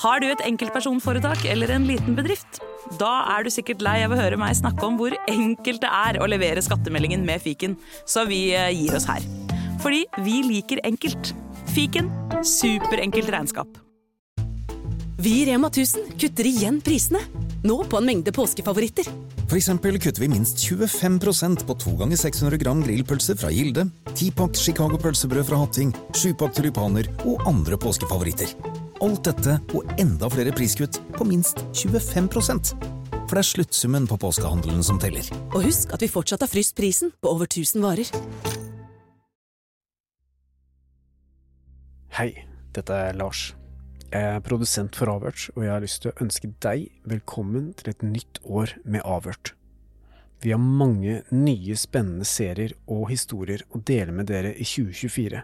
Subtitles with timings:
[0.00, 2.62] Har du et enkeltpersonforetak eller en liten bedrift?
[2.96, 6.18] Da er du sikkert lei av å høre meg snakke om hvor enkelt det er
[6.24, 7.76] å levere skattemeldingen med fiken,
[8.08, 9.26] så vi eh, gir oss her.
[9.84, 11.34] Fordi vi liker enkelt.
[11.74, 12.08] Fiken
[12.40, 13.76] superenkelt regnskap.
[15.20, 17.20] Vi i Rema 1000 kutter igjen prisene.
[17.60, 19.04] Nå på en mengde påskefavoritter.
[19.50, 24.56] For eksempel kutter vi minst 25% på 2 ganger 600 gram grillpølse fra Gilde, 10-pakk
[24.56, 28.56] Chicago pølsebrød fra Hatting, 7-pakk tulipaner og andre påskefavoritter.
[29.00, 32.72] Alt dette og enda flere priskutt på minst 25%
[33.24, 35.24] For det er sluttsummen på påskehandelen som teller.
[35.54, 38.10] Og husk at vi fortsatt har fryst prisen på over 1000 varer.
[42.18, 42.28] Hei,
[42.76, 43.54] dette er Lars.
[44.10, 47.94] Jeg er produsent for Avhørt, og jeg har lyst til å ønske deg velkommen til
[47.94, 49.54] et nytt år med Avhørt.
[50.44, 55.40] Vi har mange nye spennende serier og historier å dele med dere i 2024.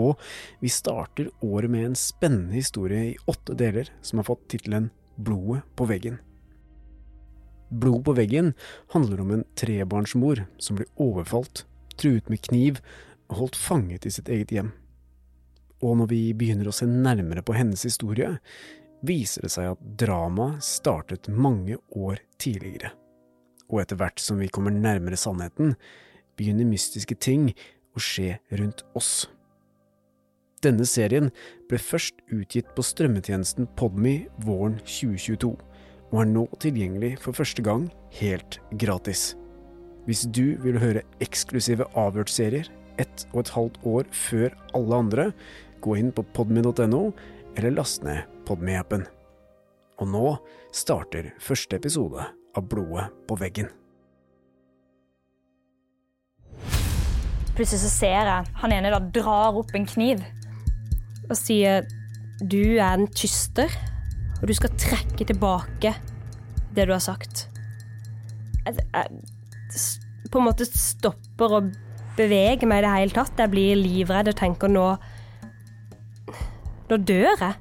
[0.00, 0.20] Og
[0.62, 5.62] vi starter året med en spennende historie i åtte deler som har fått tittelen Blodet
[5.76, 6.18] på veggen.
[7.72, 8.52] Blod på veggen
[8.92, 11.64] handler om en trebarnsmor som blir overfalt,
[11.96, 12.80] truet med kniv
[13.30, 14.72] og holdt fanget i sitt eget hjem.
[15.82, 18.34] Og når vi begynner å se nærmere på hennes historie,
[19.02, 22.92] viser det seg at dramaet startet mange år tidligere.
[23.72, 25.74] Og etter hvert som vi kommer nærmere sannheten,
[26.36, 27.50] begynner mystiske ting
[27.96, 29.30] å skje rundt oss.
[30.62, 31.32] Denne serien
[31.66, 35.56] ble først utgitt på strømmetjenesten Podme våren 2022,
[36.12, 37.88] og er nå tilgjengelig for første gang
[38.20, 39.32] helt gratis.
[40.06, 42.70] Hvis du vil høre eksklusive avhørtsserier
[43.02, 45.24] ett og et halvt år før alle andre,
[45.82, 47.02] gå inn på podme.no,
[47.56, 49.02] eller last ned Podme-appen.
[49.98, 50.26] Og nå
[50.74, 52.22] starter første episode
[52.54, 53.72] av Blodet på veggen.
[57.52, 60.22] Plutselig så ser jeg han ene da drar opp en kniv
[61.28, 61.86] og sier
[62.42, 63.70] du er en tyster,
[64.40, 65.94] og du skal trekke tilbake
[66.74, 67.46] det du har sagt.
[68.66, 71.64] Jeg, jeg på en måte stopper å
[72.16, 73.38] bevege meg i det hele tatt.
[73.38, 74.86] Jeg blir livredd og tenker nå
[76.90, 77.54] Nå dør jeg.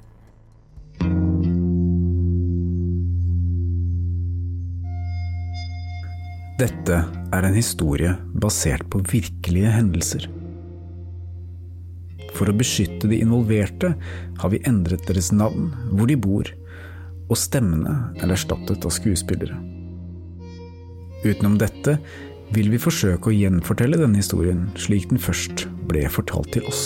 [6.60, 6.98] Dette
[7.32, 8.12] er en historie
[8.44, 10.28] basert på virkelige hendelser.
[12.42, 13.92] For å beskytte de involverte
[14.42, 16.48] har vi endret deres navn, hvor de bor,
[17.30, 19.60] og stemmene er erstattet av skuespillere.
[21.22, 22.00] Utenom dette
[22.50, 26.82] vil vi forsøke å gjenfortelle denne historien slik den først ble fortalt til oss.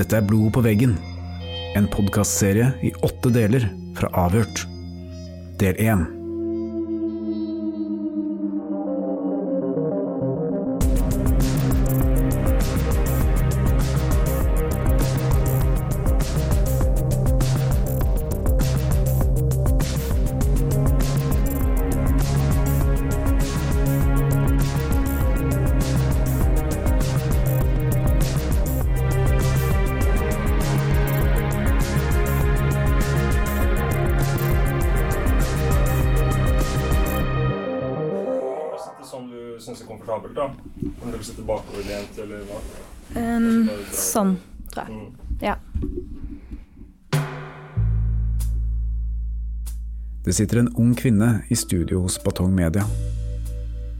[0.00, 0.96] Dette er Blod på veggen,
[1.76, 3.68] en podkastserie i åtte deler
[4.00, 4.64] fra Avhørt.
[5.60, 6.08] Del én.
[41.16, 42.60] 100 bakoverlent, eller hva?
[43.16, 44.36] Um, sånn,
[44.72, 44.96] tror jeg.
[44.96, 45.12] Mm.
[45.42, 45.56] Ja.
[50.26, 52.82] Det sitter en ung kvinne i studio hos Batong Media.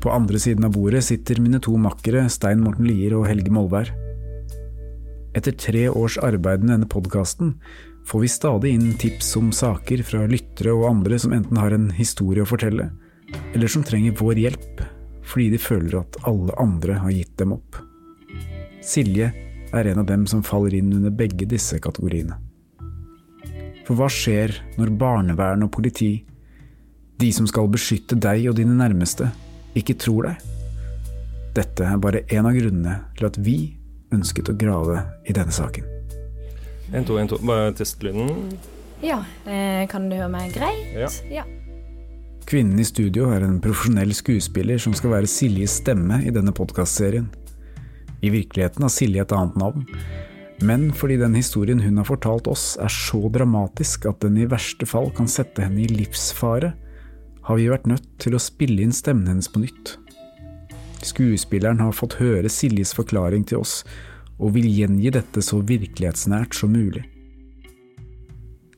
[0.03, 3.93] På andre siden av bordet sitter mine to makkere Stein Morten Lier og Helge Molvær.
[5.37, 7.55] Etter tre års arbeid med denne podkasten
[8.07, 11.89] får vi stadig inn tips om saker fra lyttere og andre som enten har en
[11.95, 12.89] historie å fortelle,
[13.55, 14.85] eller som trenger vår hjelp
[15.27, 17.79] fordi de føler at alle andre har gitt dem opp.
[18.87, 19.33] Silje
[19.75, 22.39] er en av dem som faller inn under begge disse kategoriene.
[23.87, 26.13] For hva skjer når barnevern og politi,
[27.17, 29.29] de som skal beskytte deg og dine nærmeste,
[29.79, 30.47] ikke tror deg?
[31.57, 33.59] Dette er bare en av grunnene til at vi
[34.15, 35.87] ønsket å grave i denne saken.
[36.93, 37.39] En, to, en, to.
[37.43, 38.59] Bare testlyden.
[39.03, 39.23] ja.
[39.47, 40.93] Eh, kan du høre meg greit?
[40.95, 41.11] Ja.
[41.41, 41.47] ja.
[42.47, 47.25] Kvinnen i studio er en profesjonell skuespiller som skal være Siljes stemme i denne podkastserien.
[48.23, 49.87] I virkeligheten har Silje et annet navn,
[50.63, 54.87] men fordi den historien hun har fortalt oss er så dramatisk at den i verste
[54.87, 56.71] fall kan sette henne i livsfare,
[57.49, 59.97] har vi vært nødt til å spille inn stemmen hennes på nytt.
[61.03, 63.81] Skuespilleren har fått høre Siljes forklaring til oss,
[64.39, 67.03] og vil gjengi dette så virkelighetsnært som mulig.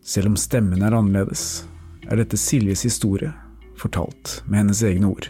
[0.01, 1.67] Selv om stemmen er annerledes,
[2.09, 3.35] er dette Siljes historie,
[3.81, 5.29] fortalt med hennes egne ord.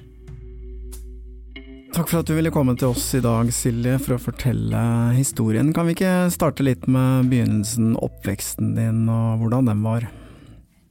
[1.94, 4.80] Takk for at du ville komme til oss i dag, Silje, for å fortelle
[5.16, 5.72] historien.
[5.74, 10.04] Kan vi ikke starte litt med begynnelsen, oppveksten din og hvordan den var?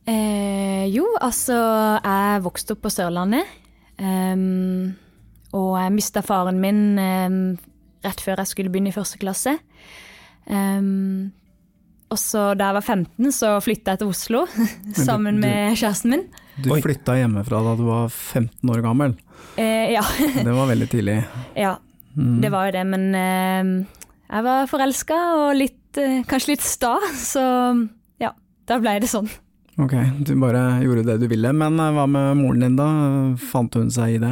[0.09, 1.55] Eh, jo, altså,
[2.01, 3.45] jeg vokste opp på Sørlandet.
[3.97, 4.95] Um,
[5.57, 7.37] og jeg mista faren min um,
[8.05, 9.53] rett før jeg skulle begynne i første klasse.
[10.49, 11.29] Um,
[12.09, 14.43] og så da jeg var 15, så flytta jeg til Oslo
[15.07, 16.27] sammen du- med kjæresten min.
[16.63, 16.79] Du Oi.
[16.81, 19.13] flytta hjemmefra da du var 15 år gammel.
[19.57, 20.01] Eh, ja.
[20.47, 21.19] Det var veldig tidlig.
[21.55, 21.77] ja,
[22.17, 22.39] Mm.
[22.41, 22.83] det var jo det.
[22.89, 23.85] Men eh,
[24.33, 26.95] jeg var forelska og litt, eh, kanskje litt sta,
[27.33, 27.43] så
[28.19, 28.31] ja,
[28.65, 29.29] da ble det sånn.
[29.77, 29.93] Ok,
[30.25, 31.51] du bare gjorde det du ville.
[31.53, 32.87] Men eh, hva med moren din da?
[33.51, 34.31] Fant hun seg i det?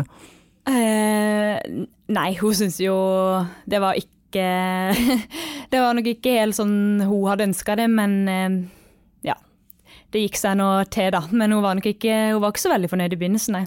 [0.66, 1.60] Eh,
[2.10, 2.96] nei, hun syntes jo
[3.70, 4.10] det var ikke
[5.72, 8.58] Det var nok ikke helt sånn hun hadde ønska det, men eh.
[10.14, 11.24] Det gikk seg nå til, da.
[11.32, 13.66] Men hun var nok ikke, hun var ikke så veldig fornøyd i begynnelsen, nei.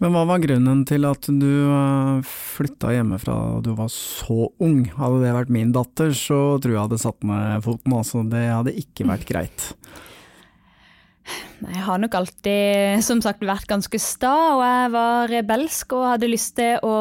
[0.00, 4.82] Men hva var grunnen til at du eh, flytta hjemmefra da du var så ung?
[4.96, 8.24] Hadde det vært min datter, så tror jeg hadde satt ned foten, altså.
[8.28, 9.70] Det hadde ikke vært greit.
[11.56, 16.28] Jeg har nok alltid, som sagt, vært ganske sta, og jeg var rebelsk og hadde
[16.28, 16.96] lyst til å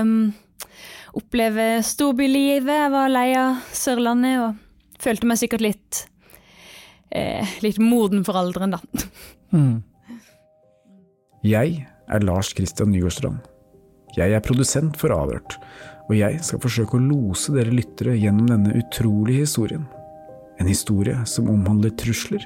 [0.00, 0.14] um,
[1.20, 2.72] oppleve storbylivet.
[2.72, 6.06] Jeg var lei av Sørlandet og følte meg sikkert litt
[7.10, 8.80] eh, litt moden for alderen, da.
[9.52, 9.80] Mm.
[11.46, 13.46] Jeg er Lars Christian Nygaardstrand
[14.18, 15.54] Jeg er produsent for Avhørt,
[16.08, 19.86] og jeg skal forsøke å lose dere lyttere gjennom denne utrolige historien.
[20.58, 22.44] En historie som omhandler trusler,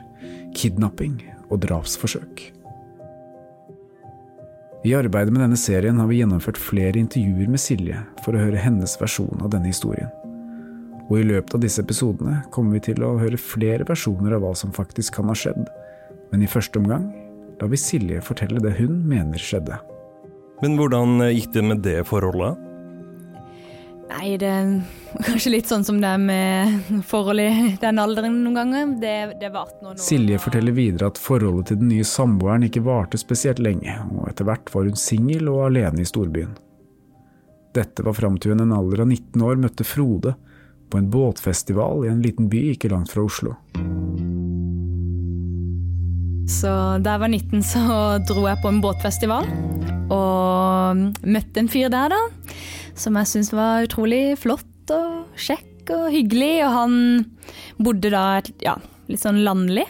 [0.54, 1.16] kidnapping
[1.48, 2.50] og drapsforsøk.
[4.82, 8.62] I arbeidet med denne serien har vi gjennomført flere intervjuer med Silje for å høre
[8.62, 10.10] hennes versjon av denne historien.
[11.12, 14.54] Og i løpet av disse episodene kommer vi til å høre flere versjoner av hva
[14.56, 15.66] som faktisk kan ha skjedd,
[16.32, 17.10] men i første omgang
[17.58, 19.76] lar vi Silje fortelle det hun mener skjedde.
[20.62, 22.56] Men hvordan gikk det med det forholdet?
[24.08, 24.70] Nei, det er
[25.26, 28.94] kanskje litt sånn som det er med forhold i den alderen noen ganger.
[29.02, 30.00] Det, det varte noen år.
[30.00, 34.48] Silje forteller videre at forholdet til den nye samboeren ikke varte spesielt lenge, og etter
[34.48, 36.56] hvert var hun singel og alene i storbyen.
[37.76, 40.34] Dette var fram til hun en alder av 19 år møtte Frode
[40.92, 43.56] på en båtfestival i en liten by ikke langt fra Oslo.
[46.52, 46.68] Så
[47.00, 47.82] da jeg var 19 så
[48.28, 49.48] dro jeg på en båtfestival
[50.12, 52.20] og møtte en fyr der da,
[52.98, 56.94] som jeg syntes var utrolig flott og kjekk og hyggelig, og han
[57.82, 58.76] bodde da ja,
[59.08, 59.86] litt sånn landlig.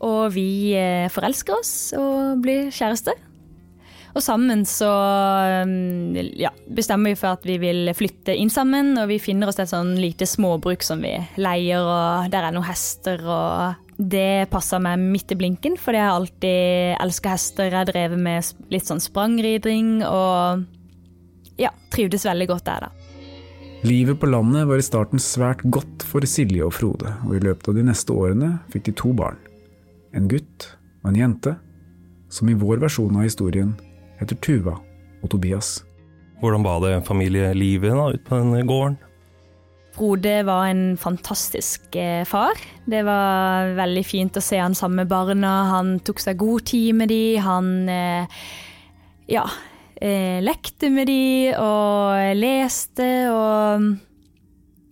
[0.00, 3.16] Og vi eh, forelsker oss og blir kjærester.
[4.10, 4.90] Og sammen så
[5.62, 9.60] um, ja, bestemmer vi for at vi vil flytte inn sammen, og vi finner oss
[9.62, 14.82] et sånn lite småbruk som vi leier, og der er noen hester, og det passer
[14.82, 17.70] meg midt i blinken, fordi jeg alltid elska hester.
[17.70, 20.66] Jeg har med litt sånn sprangridning, og
[21.60, 22.96] ja, trivdes veldig godt der, da.
[23.86, 27.70] Livet på landet var i starten svært godt for Silje og Frode, og i løpet
[27.70, 29.38] av de neste årene fikk de to barn.
[30.12, 30.66] En gutt
[31.00, 31.54] og en jente,
[32.30, 33.72] som i vår versjon av historien
[34.20, 34.76] heter Tuva
[35.20, 35.80] og Tobias.
[36.40, 38.98] Hvordan var det familielivet da, ute på den gården?
[39.90, 42.56] Frode var en fantastisk eh, far.
[42.88, 45.50] Det var veldig fint å se han sammen med barna.
[45.74, 47.24] Han tok seg god tid med de.
[47.42, 48.38] Han eh,
[49.28, 49.44] ja,
[50.00, 53.90] eh, lekte med de og leste og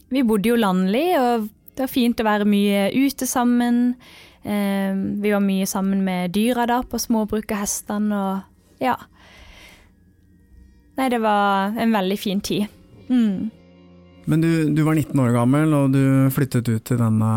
[0.09, 3.93] Vi bodde jo landlig, og det var fint å være mye ute sammen.
[4.41, 8.97] Eh, vi var mye sammen med dyra da, på småbruk og hestene og ja.
[10.99, 12.67] Nei, det var en veldig fin tid.
[13.09, 13.51] Mm.
[14.29, 16.03] Men du, du var 19 år gammel, og du
[16.35, 17.31] flyttet ut til denne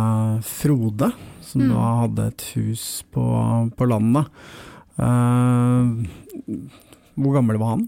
[0.44, 1.12] Frode,
[1.46, 1.70] som Mm.
[1.76, 3.24] da hadde et hus på,
[3.78, 4.28] på landet.
[5.00, 6.04] Uh,
[7.20, 7.86] hvor gammel var han?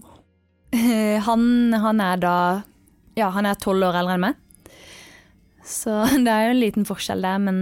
[0.74, 2.34] Eh, Han, han er da
[3.16, 4.34] Ja, han er tolv år eldre enn meg.
[5.64, 5.90] Så
[6.24, 7.60] det er jo en liten forskjell der, men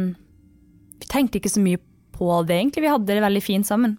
[1.02, 1.78] vi tenkte ikke så mye
[2.16, 2.82] på det, egentlig.
[2.86, 3.98] Vi hadde det veldig fint sammen.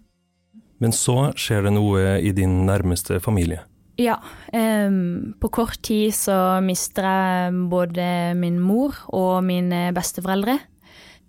[0.79, 3.61] Men så skjer det noe i din nærmeste familie.
[4.01, 4.17] Ja.
[4.53, 6.35] Um, på kort tid så
[6.65, 8.05] mister jeg både
[8.39, 10.57] min mor og mine besteforeldre.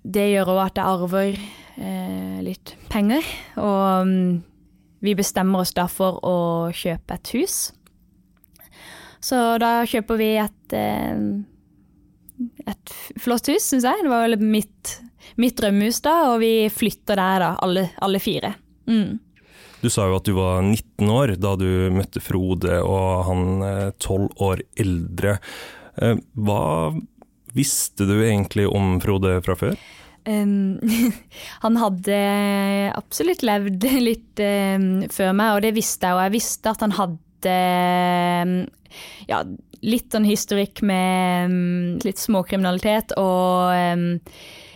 [0.05, 1.37] Det gjør òg at jeg arver
[1.81, 3.25] eh, litt penger,
[3.57, 4.43] og um,
[5.05, 6.37] vi bestemmer oss da for å
[6.77, 7.57] kjøpe et hus.
[9.25, 11.25] Så da kjøper vi et, eh,
[12.69, 14.05] et flott hus, syns jeg.
[14.05, 14.99] Det var vel mitt,
[15.41, 18.53] mitt drømmehus da, og vi flytter der da, alle, alle fire.
[18.85, 19.24] Mm.
[19.85, 23.91] Du sa jo at du var 19 år da du møtte Frode, og han eh,
[24.01, 25.35] 12 år eldre.
[26.01, 26.63] Eh, Hva
[27.53, 29.77] visste du egentlig om Frode fra før?
[30.25, 30.81] Um,
[31.67, 32.17] han hadde
[32.97, 36.17] absolutt levd litt um, før meg, og det visste jeg.
[36.17, 37.59] Og jeg visste at han hadde
[38.49, 38.57] mm,
[39.29, 39.43] ja,
[39.85, 43.69] litt sånn historikk med litt småkriminalitet og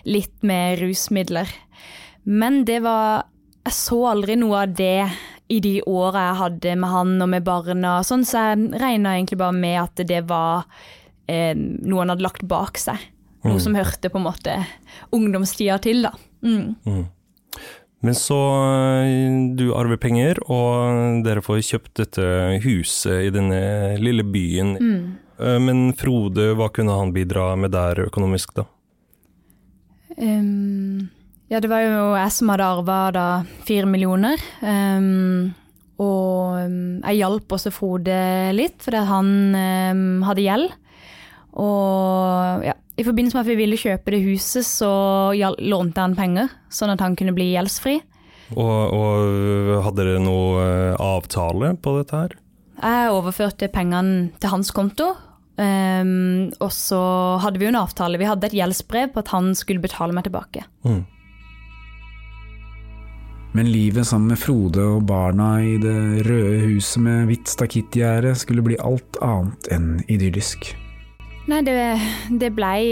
[0.05, 1.49] litt med rusmidler.
[2.29, 3.25] Men det var
[3.69, 5.11] Jeg så aldri noe av det
[5.53, 9.37] i de åra jeg hadde med han og med barna, sånn, så jeg regna egentlig
[9.41, 10.65] bare med at det var
[11.29, 13.03] eh, noe han hadde lagt bak seg.
[13.45, 14.55] Noe som hørte på en måte
[15.15, 16.15] ungdomstida til, da.
[16.41, 17.05] Mm.
[18.05, 18.41] Men så
[19.05, 22.27] eh, du arver penger, og dere får kjøpt dette
[22.65, 23.61] huset i denne
[24.01, 24.75] lille byen.
[24.81, 28.65] Eh, Men Frode, hva kunne han bidra med der økonomisk, da?
[30.17, 31.11] Um,
[31.49, 33.29] ja, det var jo jeg som hadde arva da
[33.69, 34.43] fire millioner.
[34.61, 35.55] Um,
[35.99, 38.19] og um, jeg hjalp også Frode
[38.55, 40.77] litt, fordi han um, hadde gjeld.
[41.59, 44.91] Og ja, i forbindelse med at vi ville kjøpe det huset, så
[45.59, 47.97] lånte han penger, sånn at han kunne bli gjeldsfri.
[48.57, 52.37] Og, og hadde dere noe eh, avtale på dette her?
[52.79, 55.11] Jeg overførte pengene til hans konto.
[55.59, 57.01] Um, og så
[57.43, 58.21] hadde vi jo en avtale.
[58.21, 60.63] Vi hadde et gjeldsbrev på at han skulle betale meg tilbake.
[60.87, 61.03] Mm.
[63.57, 68.65] Men livet sammen med Frode og barna i det røde huset med hvitt stakittgjerde skulle
[68.67, 70.69] bli alt annet enn idyllisk.
[71.49, 71.79] Nei, det,
[72.41, 72.83] det blei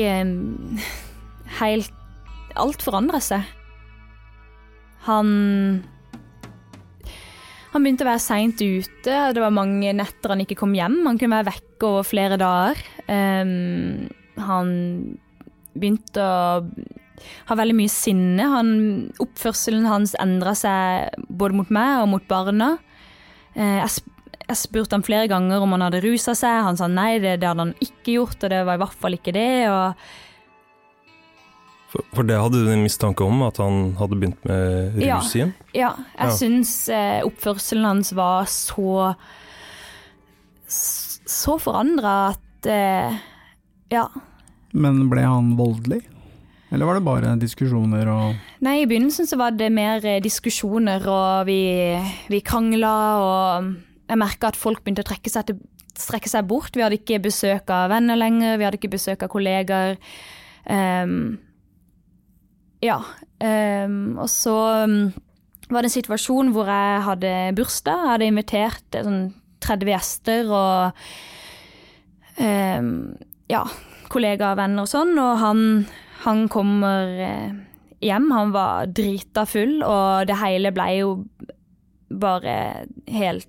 [1.60, 1.92] helt
[2.56, 3.44] Alt forandra seg.
[5.04, 5.28] Han
[7.74, 9.16] Han begynte å være seint ute.
[9.36, 11.02] Det var mange netter han ikke kom hjem.
[11.04, 12.80] Han kunne være vekke over flere dager.
[13.04, 14.06] Um,
[14.40, 14.70] han
[15.76, 16.64] begynte å
[17.48, 18.42] ha veldig mye sinne.
[18.52, 18.70] Han,
[19.22, 22.74] oppførselen hans endra seg både mot meg og mot barna.
[23.54, 24.04] Eh, jeg,
[24.48, 26.62] jeg spurte han flere ganger om han hadde rusa seg.
[26.68, 29.16] Han sa nei, det, det hadde han ikke gjort, og det var i hvert fall
[29.18, 29.48] ikke det.
[29.72, 29.94] Og
[31.90, 35.54] For, for det hadde du en mistanke om, at han hadde begynt med rus igjen?
[35.72, 36.36] ja, jeg Ja.
[36.36, 39.14] syns eh, oppførselen hans var så
[40.68, 43.16] Så forandra at eh,
[43.94, 44.08] Ja.
[44.76, 46.02] Men ble han voldelig?
[46.74, 51.04] Eller var det bare diskusjoner og Nei, i begynnelsen så var det mer eh, diskusjoner,
[51.06, 51.60] og vi,
[52.32, 53.72] vi krangla, og
[54.10, 55.60] jeg merka at folk begynte å trekke seg, til,
[55.96, 56.74] strekke seg bort.
[56.74, 60.00] Vi hadde ikke besøk av venner lenger, vi hadde ikke besøk av kollegaer.
[60.66, 61.36] Um,
[62.82, 62.98] ja.
[63.36, 64.56] Um, og så
[64.86, 64.98] um,
[65.70, 68.02] var det en situasjon hvor jeg hadde bursdag.
[68.02, 69.22] Jeg hadde invitert eh, sånn
[69.66, 71.06] 30 gjester og
[72.38, 72.90] um,
[73.50, 73.62] ja,
[74.12, 75.62] kollegaer og venner og sånn, og han,
[76.26, 77.52] han kommer eh,
[78.04, 78.30] hjem.
[78.34, 81.12] Han var drita full, og det hele ble jo
[82.06, 83.48] bare helt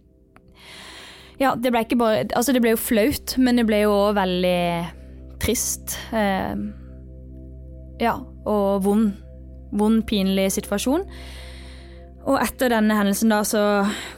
[1.38, 4.16] Ja, det ble ikke bare Altså, det ble jo flaut, men det ble jo òg
[4.18, 4.62] veldig
[5.44, 5.98] trist.
[6.10, 6.56] Eh,
[8.02, 8.16] ja,
[8.46, 9.12] og vond.
[9.78, 11.04] Vond, pinlig situasjon.
[12.28, 13.62] Og etter denne hendelsen da, så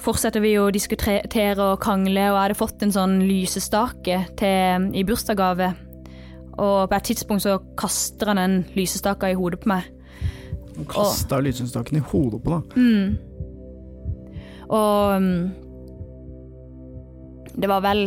[0.02, 5.04] fortsetter vi å diskutere og krangle, og jeg hadde fått en sånn lysestake til, i
[5.06, 5.74] bursdagsgave.
[6.60, 9.88] Og på et tidspunkt så kaster han den lysestake i hodet på meg.
[10.76, 12.78] Han kasta lysestaken i hodet på deg?
[12.80, 13.18] Mm.
[14.70, 15.44] Og mm,
[17.60, 18.04] det var vel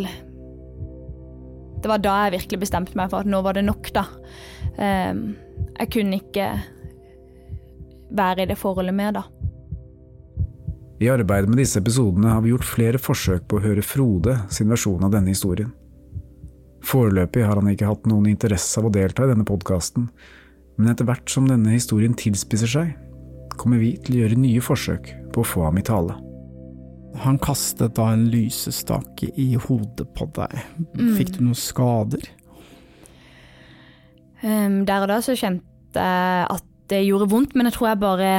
[1.82, 4.04] Det var da jeg virkelig bestemte meg for at nå var det nok, da.
[4.78, 5.32] Ehm,
[5.80, 6.46] jeg kunne ikke
[8.14, 9.24] være i det forholdet mer, da.
[11.02, 14.70] I arbeidet med disse episodene har vi gjort flere forsøk på å høre Frode sin
[14.70, 15.72] versjon av denne historien.
[16.82, 20.08] Foreløpig har han ikke hatt noen interesse av å delta i denne podkasten,
[20.78, 22.92] men etter hvert som denne historien tilspisser seg,
[23.60, 26.16] kommer vi til å gjøre nye forsøk på å få ham i tale.
[27.22, 30.54] Han kastet da en lysestake i hodet på deg.
[31.18, 32.24] Fikk du noen skader?
[34.42, 38.00] Um, der og da så kjente jeg at det gjorde vondt, men jeg tror jeg
[38.02, 38.30] bare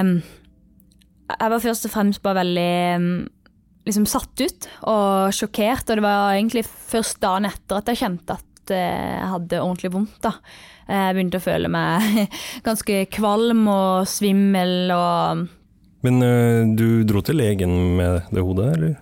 [1.31, 3.21] Jeg var først og fremst bare veldig mm,
[3.87, 8.37] liksom satt ut og sjokkert, og det var egentlig først dagen etter at jeg kjente
[8.37, 10.19] at eh, jeg hadde ordentlig vondt.
[10.23, 10.37] da.
[10.87, 12.31] Jeg begynte å føle meg
[12.67, 15.45] ganske kvalm og svimmel og
[16.03, 18.97] Men eh, du dro til legen med det hodet, eller?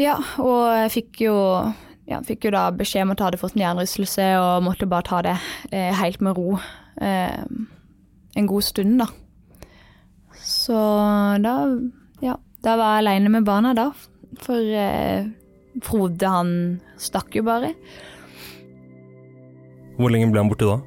[0.00, 1.36] Ja, og jeg fikk jo,
[2.08, 5.06] ja, fikk jo da beskjed om at jeg hadde fått en hjernerystelse og måtte bare
[5.06, 5.36] ta det
[5.70, 6.56] eh, helt med ro
[7.02, 7.42] eh,
[8.32, 9.10] en god stund, da.
[10.42, 10.78] Så
[11.44, 11.54] da,
[12.24, 13.90] ja, da var jeg aleine med barna da,
[14.42, 15.28] for eh,
[15.82, 16.50] Frode han
[17.00, 17.70] stakk jo bare
[19.96, 20.80] Hvor lenge ble han borte da?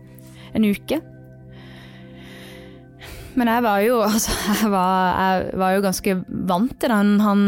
[0.56, 1.02] en uke.
[3.36, 6.16] Men jeg var jo, altså, jeg var, jeg var jo ganske
[6.52, 6.96] vant til det.
[6.96, 7.44] Han, han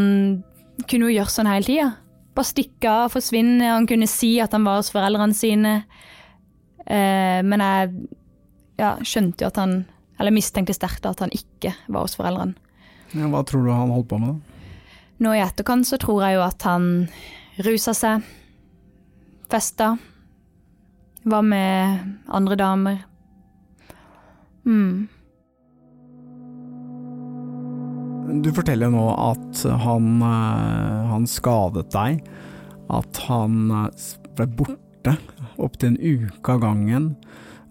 [0.84, 1.90] kunne jo gjøre sånn hele tida.
[2.38, 3.72] Bare stikke av, forsvinne.
[3.72, 5.76] Han kunne si at han var hos foreldrene sine.
[6.84, 7.94] Eh, men jeg
[8.80, 9.74] ja, skjønte jo at han
[10.22, 12.58] Eller mistenkte sterkt at han ikke var hos foreldrene.
[13.16, 14.56] Ja, hva tror du han holdt på med da?
[15.24, 16.90] Nå i etterkant så tror jeg jo at han
[17.66, 18.26] rusa seg,
[19.50, 19.96] festa,
[21.28, 23.00] var med andre damer.
[24.68, 25.08] Mm.
[28.44, 32.22] Du forteller nå at han, eh, han skadet deg,
[32.94, 35.16] at han eh, ble borte
[35.58, 37.16] opptil en uke av gangen,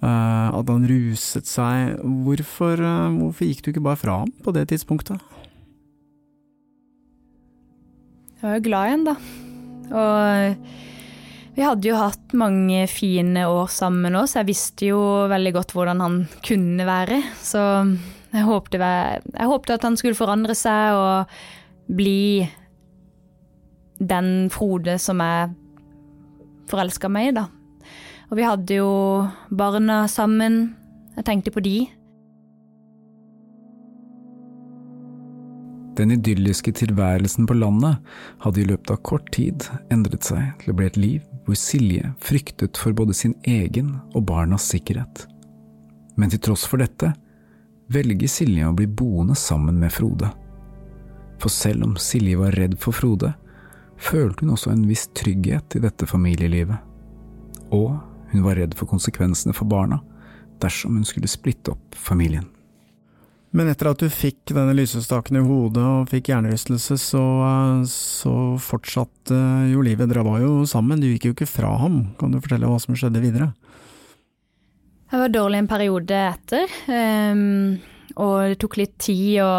[0.04, 1.96] at han ruset seg.
[2.26, 2.82] Hvorfor,
[3.16, 5.22] hvorfor gikk du ikke bare fra ham på det tidspunktet?
[8.36, 9.14] Jeg var jo glad igjen, da.
[9.96, 15.00] Og vi hadde jo hatt mange fine år sammen òg, så jeg visste jo
[15.32, 17.22] veldig godt hvordan han kunne være.
[17.40, 17.62] Så
[18.34, 21.32] jeg håpte, jeg håpte at han skulle forandre seg og
[21.96, 22.44] bli
[23.96, 25.54] den Frode som jeg
[26.68, 27.46] forelska meg i, da.
[28.30, 28.90] Og vi hadde jo
[29.54, 30.74] barna sammen.
[31.16, 31.86] Jeg tenkte på de.
[35.96, 38.02] Den idylliske tilværelsen på landet
[38.44, 39.64] hadde i løpet av kort tid
[39.94, 44.26] endret seg til å bli et liv hvor Silje fryktet for både sin egen og
[44.28, 45.24] barnas sikkerhet.
[46.16, 47.14] Men til tross for dette
[47.94, 50.28] velger Silje å bli boende sammen med Frode.
[51.40, 53.32] For selv om Silje var redd for Frode,
[53.96, 56.76] følte hun også en viss trygghet i dette familielivet.
[57.72, 57.94] Og
[58.32, 60.02] hun var redd for konsekvensene for barna
[60.62, 62.46] dersom hun skulle splitte opp familien.
[63.56, 67.22] Men etter at du fikk denne lysestaken i hodet og fikk hjernerystelse, så,
[67.88, 69.38] så fortsatte
[69.70, 70.10] jo livet.
[70.10, 72.02] Dere var jo sammen, du gikk jo ikke fra ham.
[72.20, 73.52] Kan du fortelle hva som skjedde videre?
[75.06, 77.76] Jeg var dårlig en periode etter, um,
[78.18, 79.52] og det tok litt tid å,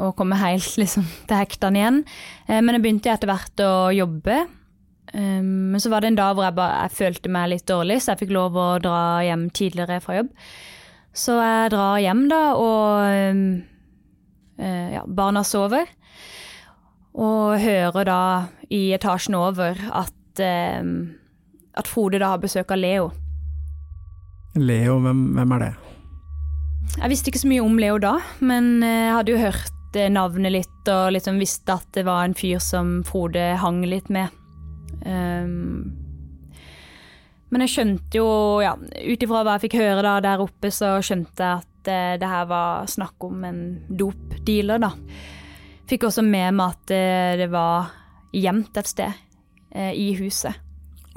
[0.00, 2.00] å komme helt liksom, til hektene igjen.
[2.48, 4.40] Um, men jeg begynte etter hvert å jobbe.
[5.12, 7.98] Um, men så var det en dag hvor jeg, bare, jeg følte meg litt dårlig,
[8.02, 10.30] så jeg fikk lov å dra hjem tidligere fra jobb.
[11.16, 13.40] Så jeg drar hjem, da, og
[14.60, 15.90] uh, ja, barna sover.
[17.18, 18.22] Og hører da
[18.70, 20.94] i etasjen over at, uh,
[21.74, 23.10] at Frode da har besøk av Leo.
[24.54, 25.74] Leo, hvem, hvem, er det?
[27.00, 29.76] Jeg visste ikke så mye om Leo da, men jeg hadde jo hørt
[30.10, 34.30] navnet litt og liksom visste at det var en fyr som Frode hang litt med.
[35.04, 35.92] Um,
[37.50, 38.30] men jeg skjønte jo,
[38.62, 42.14] ja, ut ifra hva jeg fikk høre da der oppe, så skjønte jeg at uh,
[42.20, 44.92] det her var snakk om en dopdealer, da.
[45.90, 47.90] Fikk også med meg at uh, det var
[48.36, 49.10] gjemt et sted
[49.74, 50.66] uh, i huset.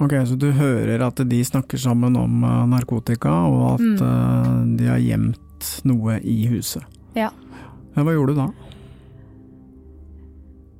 [0.02, 4.72] Ok, så du hører at de snakker sammen om narkotika, og at mm.
[4.74, 6.82] de har gjemt noe i huset.
[7.14, 7.28] Ja.
[7.94, 8.48] Hva gjorde du da?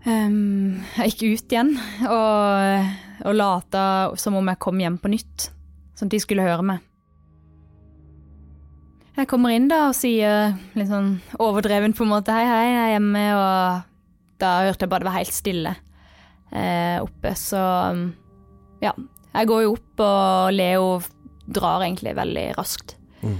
[0.04, 1.70] Um, jeg gikk ut igjen
[2.12, 2.88] og,
[3.24, 3.84] og lata
[4.20, 5.46] som om jeg kom hjem på nytt,
[5.96, 6.82] sånn at de skulle høre meg.
[9.14, 12.82] Jeg kommer inn da og sier litt sånn overdreven på en måte hei, hei, jeg
[12.82, 15.74] er hjemme, og da hørte jeg bare det var helt stille
[16.50, 17.64] eh, oppe, så
[18.84, 18.94] ja.
[19.34, 20.88] Jeg går jo opp, og Leo
[21.50, 22.94] drar egentlig veldig raskt.
[23.24, 23.38] Mm.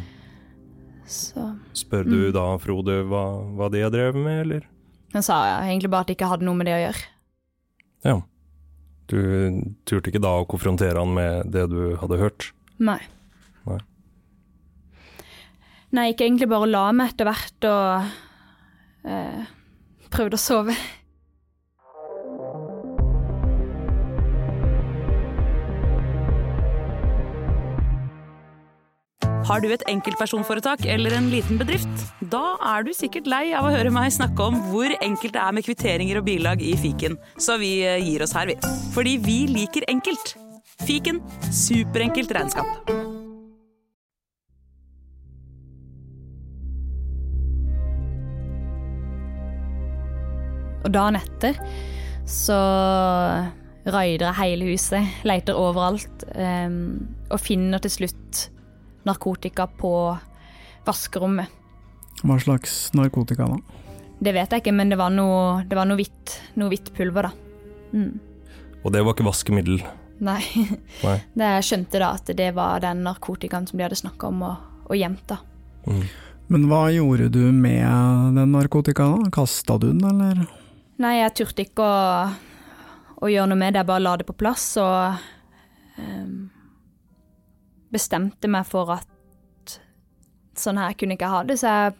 [1.07, 1.45] Så
[1.77, 2.33] Spør du mm.
[2.35, 3.25] da Frode hva,
[3.55, 4.65] hva de har drevet med, eller?
[5.15, 7.11] Han sa jeg egentlig bare at det ikke hadde noe med det å gjøre.
[8.05, 8.15] Ja.
[9.11, 9.19] Du
[9.87, 12.49] turte ikke da å konfrontere han med det du hadde hørt?
[12.83, 12.99] Nei.
[13.69, 13.79] Nei,
[15.95, 19.45] Nei jeg gikk egentlig bare og la meg etter hvert og eh,
[20.11, 20.75] prøvde å sove.
[29.45, 32.05] Har du et enkeltpersonforetak eller en liten bedrift?
[32.33, 35.53] Da er du sikkert lei av å høre meg snakke om hvor enkelt det er
[35.53, 38.57] med kvitteringer og bilag i fiken, så vi eh, gir oss her, vi.
[38.95, 40.33] Fordi vi liker enkelt.
[40.89, 41.21] Fiken
[41.53, 42.89] superenkelt regnskap.
[50.85, 51.61] Og dagen etter
[52.25, 52.57] så
[53.93, 58.47] raider jeg hele huset, leiter overalt, um, og finner til slutt
[59.05, 59.93] narkotika på
[60.85, 61.49] vaskerommet.
[62.25, 63.59] Hva slags narkotika da?
[64.25, 67.29] Det vet jeg ikke, men det var noe, det var noe, hvitt, noe hvitt, pulver,
[67.29, 67.33] da.
[67.95, 68.13] Mm.
[68.85, 69.83] Og det var ikke vaskemiddel?
[70.25, 70.41] Nei.
[71.03, 71.17] Nei.
[71.37, 74.71] Det jeg skjønte da at det var den narkotikaen som de hadde snakka om og,
[74.87, 75.41] og gjemt, da.
[75.89, 76.05] Mm.
[76.55, 79.31] Men hva gjorde du med den narkotikaen?
[79.35, 80.45] Kasta du den, eller?
[81.03, 82.27] Nei, jeg turte ikke å,
[83.25, 85.17] å gjøre noe med det, jeg bare la det på plass og
[85.99, 86.35] um,
[87.95, 89.11] bestemte meg for at
[90.59, 91.97] sånn her kunne jeg ikke ha det, så jeg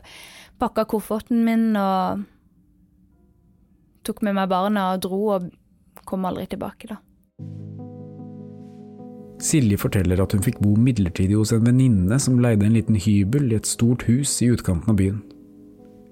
[0.63, 2.25] pakka kofferten min og
[4.05, 5.51] tok med meg barna og dro, og
[6.05, 7.01] kom aldri tilbake, da.
[9.45, 13.51] Silje forteller at hun fikk bo midlertidig hos en venninne som leide en liten hybel
[13.51, 15.23] i et stort hus i utkanten av byen.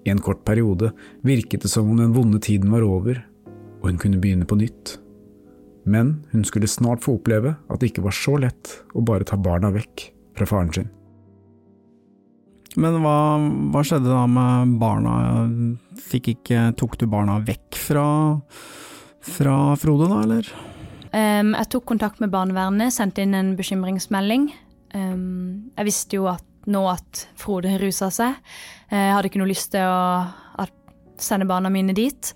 [0.03, 0.90] I en kort periode
[1.23, 3.23] virket det som om den vonde tiden var over,
[3.81, 4.97] og hun kunne begynne på nytt.
[5.85, 9.38] Men hun skulle snart få oppleve at det ikke var så lett å bare ta
[9.40, 10.90] barna vekk fra faren sin.
[12.81, 13.16] Men hva,
[13.75, 15.16] hva skjedde da med barna?
[16.01, 18.07] Fikk ikke, tok du barna vekk fra,
[19.27, 20.49] fra Frode, da, eller?
[21.12, 24.49] Um, jeg tok kontakt med barnevernet, sendte inn en bekymringsmelding.
[24.97, 28.38] Um, jeg visste jo at nå at Frode rusa seg.
[28.92, 30.68] Jeg hadde ikke noe lyst til å
[31.23, 32.33] sende barna mine dit.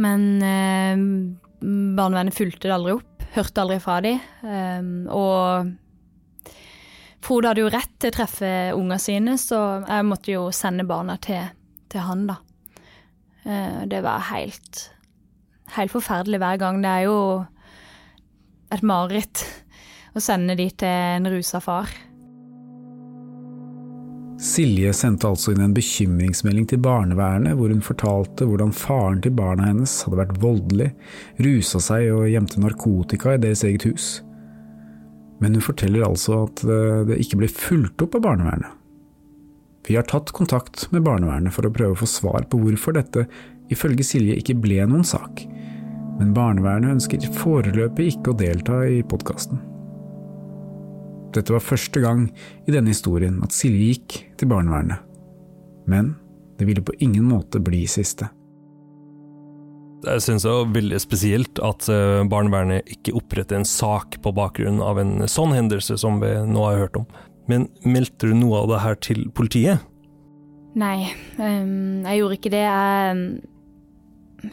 [0.00, 1.06] Men um,
[1.60, 4.20] barnevernet fulgte det aldri opp, hørte aldri fra dem.
[5.12, 5.70] og
[7.20, 11.18] Frode hadde jo rett til å treffe unger sine, så jeg måtte jo sende barna
[11.20, 11.50] til,
[11.92, 12.38] til han, da.
[13.44, 14.86] Uh, det var helt,
[15.76, 16.80] helt forferdelig hver gang.
[16.84, 17.18] Det er jo
[18.72, 19.44] et mareritt
[20.16, 21.92] å sende de til en rusa far.
[24.40, 29.66] Silje sendte altså inn en bekymringsmelding til barnevernet, hvor hun fortalte hvordan faren til barna
[29.68, 30.88] hennes hadde vært voldelig,
[31.44, 34.08] rusa seg og gjemte narkotika i deres eget hus.
[35.44, 36.64] Men hun forteller altså at
[37.10, 38.76] det ikke ble fulgt opp av barnevernet.
[39.88, 43.26] Vi har tatt kontakt med barnevernet for å prøve å få svar på hvorfor dette
[43.72, 45.44] ifølge Silje ikke ble noen sak,
[46.20, 49.69] men barnevernet ønsker foreløpig ikke å delta i podkasten.
[51.34, 52.26] Dette var første gang
[52.66, 54.98] i denne historien at Silje gikk til barnevernet.
[55.90, 56.14] Men
[56.58, 58.28] det ville på ingen måte bli siste.
[60.00, 64.80] Jeg synes det er veldig spesielt at eh, barnevernet ikke oppretter en sak på bakgrunn
[64.84, 67.06] av en sånn hendelse som vi nå har hørt om.
[67.50, 69.84] Men meldte du noe av det her til politiet?
[70.78, 72.66] Nei, um, jeg gjorde ikke det.
[74.40, 74.52] Jeg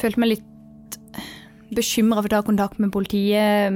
[0.00, 0.98] følte meg litt
[1.76, 3.70] bekymra for å ta kontakt med politiet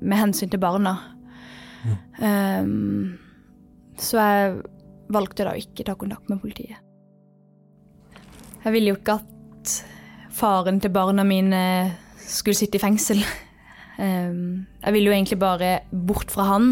[0.00, 0.96] med hensyn til barna.
[2.20, 3.18] Um,
[4.00, 4.54] så jeg
[5.12, 6.78] valgte da å ikke ta kontakt med politiet.
[8.64, 9.74] Jeg ville jo ikke at
[10.36, 11.62] faren til barna mine
[12.20, 13.22] skulle sitte i fengsel.
[14.00, 16.70] Um, jeg ville jo egentlig bare bort fra han.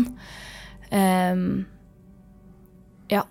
[0.93, 1.67] Um,
[3.11, 3.25] ja.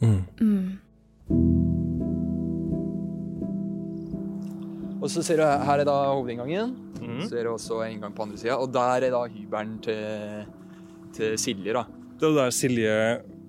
[0.00, 0.22] Mm.
[0.40, 0.78] Mm.
[5.02, 6.91] Og så ser du her er da hovedinngangen.
[7.02, 7.22] Mm.
[7.26, 8.58] Så er det også en gang på andre sida.
[8.58, 10.44] Og der er da hybelen til,
[11.16, 11.84] til Silje, da.
[12.20, 12.96] Det var der Silje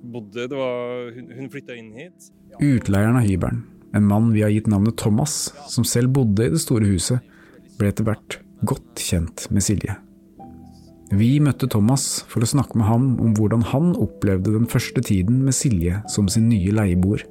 [0.04, 0.48] bodde.
[0.50, 2.32] Det var, hun hun flytta inn hit.
[2.60, 3.64] Utleieren av hybelen,
[3.98, 7.22] en mann vi har gitt navnet Thomas, som selv bodde i det store huset,
[7.80, 9.96] ble etter hvert godt kjent med Silje.
[11.14, 15.44] Vi møtte Thomas for å snakke med ham om hvordan han opplevde den første tiden
[15.46, 17.26] med Silje som sin nye leieboer.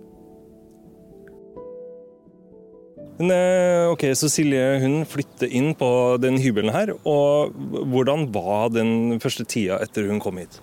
[3.22, 6.90] Men eh, ok, Så Silje hun flytter inn på den hybelen her.
[7.06, 7.54] og
[7.92, 10.58] Hvordan var den første tida etter hun kom hit?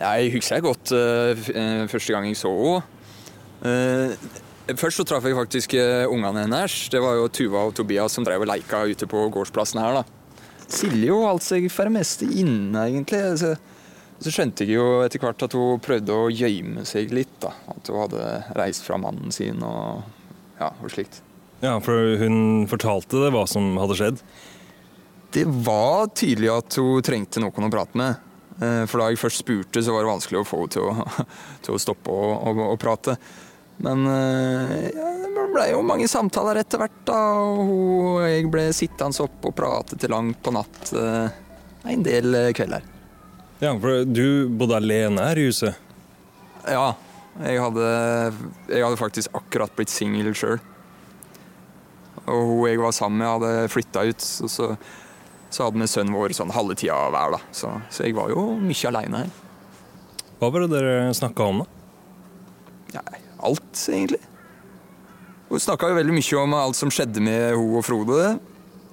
[0.00, 1.36] Jeg husker godt uh,
[1.92, 2.80] første gang jeg så henne.
[3.60, 5.74] Uh, først så traff jeg faktisk
[6.08, 6.88] ungene hennes.
[6.90, 10.00] Det var jo Tuva og Tobias som drev og leika ute på gårdsplassen her.
[10.00, 10.36] da.
[10.70, 13.22] Silje holdt seg for det meste inne, egentlig.
[13.42, 13.54] Så,
[14.16, 17.36] så, skjønte jeg jo etter hvert at hun prøvde å gjemme seg litt.
[17.42, 17.52] da.
[17.74, 20.06] At hun hadde reist fra mannen sin og,
[20.62, 21.20] ja, og slikt.
[21.60, 24.22] Ja, for hun fortalte det hva som hadde skjedd?
[25.30, 28.26] Det var tydelig at hun trengte noen å prate med.
[28.60, 31.26] For da jeg først spurte, så var det vanskelig å få henne til å,
[31.64, 33.14] til å stoppe å, å, å, prate.
[33.80, 37.20] Men ja, det ble jo mange samtaler etter hvert, da.
[37.44, 42.84] Og jeg ble sittende opp og prate til langt på natt en del kvelder.
[43.60, 45.76] Ja, for du bodde alene her i huset?
[46.64, 46.94] Ja.
[47.40, 47.86] Jeg hadde,
[48.68, 50.58] jeg hadde faktisk akkurat blitt singel sjøl.
[52.30, 54.26] Og hun jeg var sammen med, hadde flytta ut.
[54.46, 54.70] Og så,
[55.50, 57.36] så hadde vi sønnen vår sånn halve tida hver.
[57.36, 57.40] da.
[57.54, 59.32] Så, så, jeg var jo mye aleine her.
[60.40, 63.00] Hva var det dere snakka om, da?
[63.00, 64.22] Nei, alt, egentlig.
[65.50, 68.30] Hun snakka jo veldig mye om alt som skjedde med hun og Frode.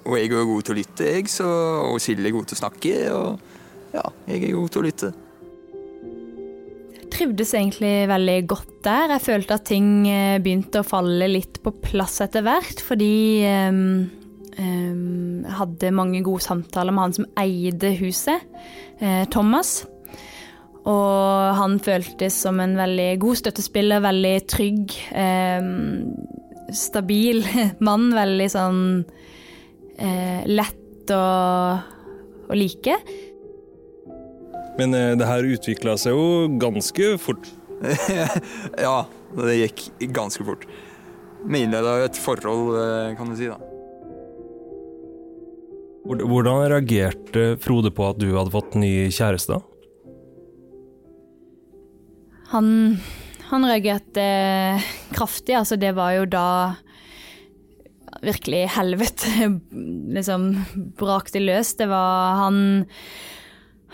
[0.08, 1.48] Og jeg er god til å lytte, jeg, så,
[1.92, 2.94] og Silje er god til å snakke.
[3.14, 5.14] Og ja, jeg er god til å lytte.
[7.18, 9.16] Trivdes egentlig veldig godt der.
[9.16, 10.06] Jeg følte at ting
[10.44, 13.80] begynte å falle litt på plass etter hvert, fordi um,
[14.60, 18.46] um, jeg hadde mange gode samtaler med han som eide huset,
[19.02, 19.80] uh, Thomas.
[20.88, 26.14] Og han føltes som en veldig god støttespiller, veldig trygg, um,
[26.70, 27.42] stabil
[27.88, 28.12] mann.
[28.16, 31.26] Veldig sånn uh, lett å,
[32.48, 33.02] å like.
[34.78, 36.28] Men eh, det her utvikla seg jo
[36.62, 37.50] ganske fort.
[38.88, 39.00] ja,
[39.38, 40.68] det gikk ganske fort.
[41.48, 42.78] Vi innleda et forhold,
[43.18, 43.50] kan du si.
[43.50, 43.60] da.
[46.08, 49.60] Hvordan reagerte Frode på at du hadde fått ny kjæreste?
[52.54, 52.68] Han,
[53.52, 54.28] Han reagerte
[55.12, 55.58] kraftig.
[55.60, 56.48] Altså, det var jo da
[58.24, 59.50] virkelig helvete
[60.18, 60.50] liksom
[61.00, 61.76] brakte løs.
[61.80, 62.60] Det var han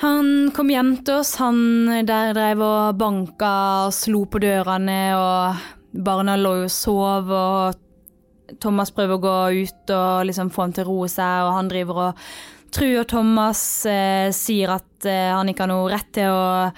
[0.01, 1.35] Han kom hjem til oss.
[1.41, 3.53] Han der drev og banka
[3.87, 9.93] og slo på dørene, og barna lå og sov, og Thomas prøver å gå ut
[9.95, 12.25] og liksom få ham til å roe seg, og han driver og
[12.73, 16.71] truer Thomas, eh, sier at eh, han ikke har noe rett til å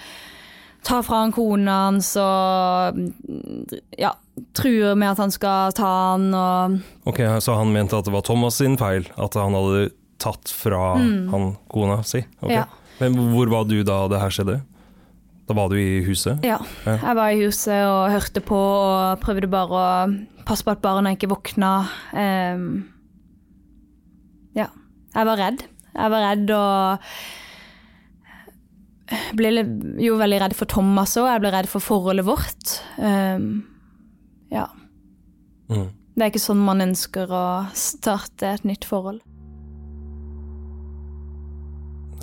[0.85, 2.99] ta fra han kona hans og
[3.97, 4.11] ja,
[4.53, 6.75] truer med at han skal ta han og
[7.09, 9.87] Ok, Så han mente at det var Thomas sin feil, at han hadde
[10.21, 11.29] tatt fra Mm.
[11.31, 12.21] han kona si?
[12.41, 12.59] Okay.
[12.59, 12.65] Ja.
[13.01, 14.57] Men hvor var du da det her skjedde?
[15.45, 16.41] Da var du i huset?
[16.45, 16.57] Ja.
[16.87, 16.95] Ja.
[16.97, 21.13] Jeg var i huset og hørte på og prøvde bare å passe på at barna
[21.13, 21.71] ikke våkna.
[22.17, 22.69] Um,
[24.57, 24.71] ja.
[25.13, 25.67] Jeg var redd.
[25.95, 27.05] Jeg var redd og
[29.37, 29.51] ble
[30.01, 31.29] jo veldig redd for Thomas òg.
[31.29, 32.79] Jeg ble redd for forholdet vårt.
[32.97, 33.67] Um,
[34.53, 34.65] ja.
[35.69, 35.91] Mm.
[36.15, 37.45] Det er ikke sånn man ønsker å
[37.77, 39.21] starte et nytt forhold.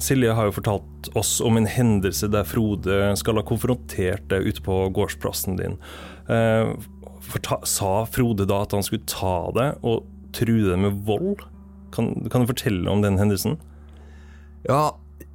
[0.03, 4.65] Silje har jo fortalt oss om en hendelse der Frode skal ha konfrontert deg ute
[4.67, 5.77] på gårdsplassen din.
[6.33, 6.73] Eh,
[7.23, 10.03] forta sa Frode da at han skulle ta deg og
[10.35, 11.45] true deg med vold?
[11.95, 13.59] Kan, kan du fortelle om den hendelsen?
[14.67, 14.93] Ja,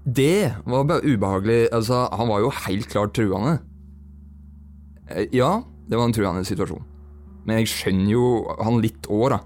[0.07, 1.67] det var bare ubehagelig.
[1.75, 3.57] Altså, han var jo helt klart truende.
[5.09, 6.83] Eh, Ja, det var en truende situasjon.
[7.47, 8.25] Men jeg skjønner jo
[8.59, 9.39] han litt òg, da.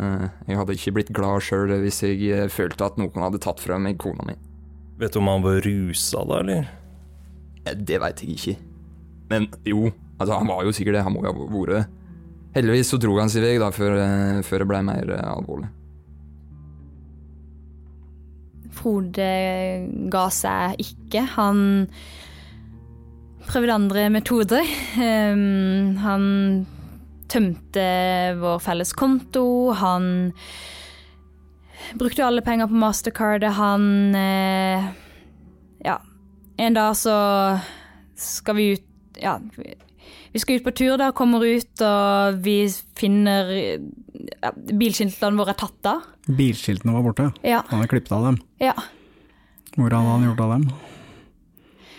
[0.00, 3.60] Eh, Jeg hadde ikke blitt glad sjøl hvis jeg eh, følte at noen hadde tatt
[3.60, 4.36] fra meg kona mi.
[4.98, 6.68] Vet du om han var rusa da, eller?
[7.66, 8.56] Eh, Det veit jeg ikke.
[9.30, 11.04] Men jo, altså han var jo sikkert det.
[11.06, 11.84] Han må jo ha vært det.
[12.54, 15.70] Heldigvis så dro han sin vei da, før, eh, før det ble mer eh, alvorlig.
[18.74, 19.30] Frode
[20.12, 21.24] ga seg ikke.
[21.36, 21.60] Han
[23.48, 24.66] prøvde andre metoder.
[25.00, 26.24] Ehm, han
[27.30, 27.84] tømte
[28.40, 29.44] vår felles konto.
[29.78, 30.32] Han
[32.00, 33.52] brukte jo alle penger på mastercardet.
[33.58, 34.84] Han eh,
[35.84, 35.98] Ja.
[36.56, 37.14] En dag så
[38.16, 38.84] skal vi ut
[39.20, 39.38] Ja,
[40.32, 41.12] vi skal ut på tur, da.
[41.14, 42.56] Kommer ut, og vi
[42.98, 46.00] finner ja, Bilskiltene våre er tatt av.
[46.26, 47.28] Bilskiltene var borte.
[47.46, 47.60] Ja.
[47.68, 48.40] Han hadde klippet av dem.
[48.62, 48.74] ja.
[49.74, 50.66] Hvor hadde han gjort av dem?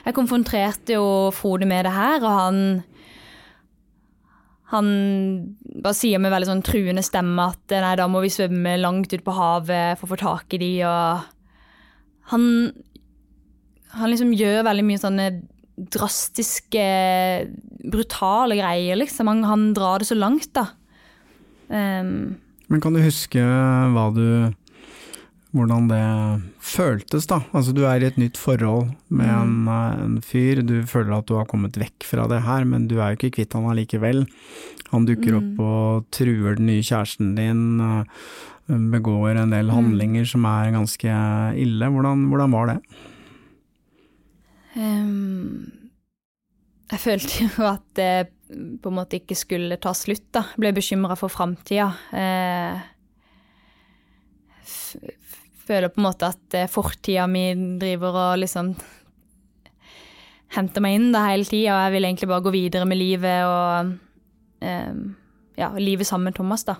[0.05, 2.59] Jeg konfronterte jo Frode med det her, og han
[4.73, 4.87] Han
[5.83, 9.25] bare sier med veldig sånn truende stemme at nei, da må vi svømme langt ut
[9.25, 12.47] på havet for å få tak i de, og han
[13.95, 15.27] Han liksom gjør veldig mye sånne
[15.75, 16.83] drastiske,
[17.91, 19.29] brutale greier, liksom.
[19.31, 20.65] Han, han drar det så langt, da.
[21.67, 22.35] Um,
[22.71, 24.25] Men kan du huske hva du
[25.55, 26.01] hvordan det
[26.59, 27.39] føltes, da.
[27.55, 31.25] Altså du er i et nytt forhold med en, eh, en fyr, du føler at
[31.29, 34.25] du har kommet vekk fra det her, men du er jo ikke kvitt han allikevel.
[34.91, 38.03] Han dukker opp og truer den nye kjæresten din, eh,
[38.67, 41.17] begår en del handlinger som er ganske
[41.55, 41.85] ille.
[41.95, 42.79] Hvordan, hvordan var det?
[44.75, 45.71] Um,
[46.91, 48.27] jeg følte jo at det
[48.81, 50.43] på en måte ikke skulle ta slutt, da.
[50.59, 51.87] Ble bekymra for framtida.
[52.13, 52.94] Eh, f- f-
[55.67, 57.47] føler på en måte at eh, fortida mi
[57.81, 58.73] driver og liksom
[60.55, 63.49] henter meg inn da hele tida, og jeg vil egentlig bare gå videre med livet
[63.49, 63.93] og
[64.63, 65.03] ehm,
[65.59, 66.77] ja, livet sammen med Thomas, da.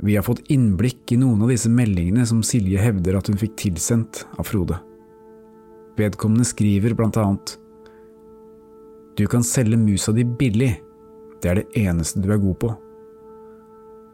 [0.00, 3.58] Vi har fått innblikk i noen av disse meldingene som Silje hevder at hun fikk
[3.60, 4.78] tilsendt av Frode.
[6.00, 7.58] Vedkommende skriver blant annet
[9.18, 10.72] Du kan selge musa di billig,
[11.42, 12.70] det er det eneste du er god på.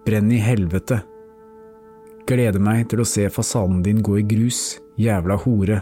[0.06, 1.00] Brenn i helvete.
[2.26, 5.76] Gleder meg til å se fasaden din gå i grus, jævla hore.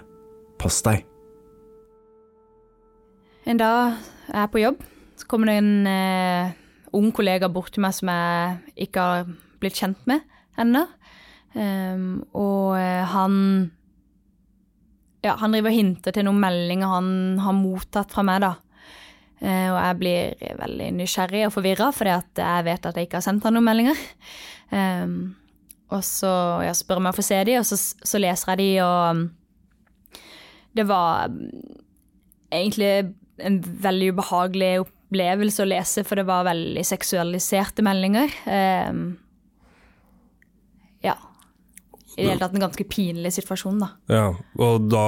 [0.60, 1.06] Pass deg.
[3.48, 3.94] En dag
[4.28, 4.82] er jeg på jobb,
[5.16, 6.50] så kommer det en eh,
[6.96, 9.30] ung kollega bort til meg som jeg ikke har
[9.62, 10.20] blitt kjent med
[10.60, 10.82] ennå.
[11.54, 13.36] Um, og eh, han
[15.24, 17.08] Ja, han driver og hinter til noen meldinger han
[17.40, 18.50] har mottatt fra meg, da.
[19.40, 23.26] Eh, og jeg blir veldig nysgjerrig og forvirra, fordi jeg vet at jeg ikke har
[23.30, 24.04] sendt han noen meldinger.
[24.74, 25.16] Ehm,
[25.94, 26.30] og så
[26.66, 27.78] jeg spør om jeg får se de, og så,
[28.10, 30.20] så leser jeg de, og
[30.74, 31.30] det var
[32.54, 32.90] egentlig
[33.44, 38.34] en veldig ubehagelig opplevelse å lese, for det var veldig seksualiserte meldinger.
[38.46, 39.04] Um,
[41.04, 41.14] ja.
[42.14, 43.88] I det hele tatt en ganske pinlig situasjon, da.
[44.10, 44.26] Ja,
[44.62, 45.04] og da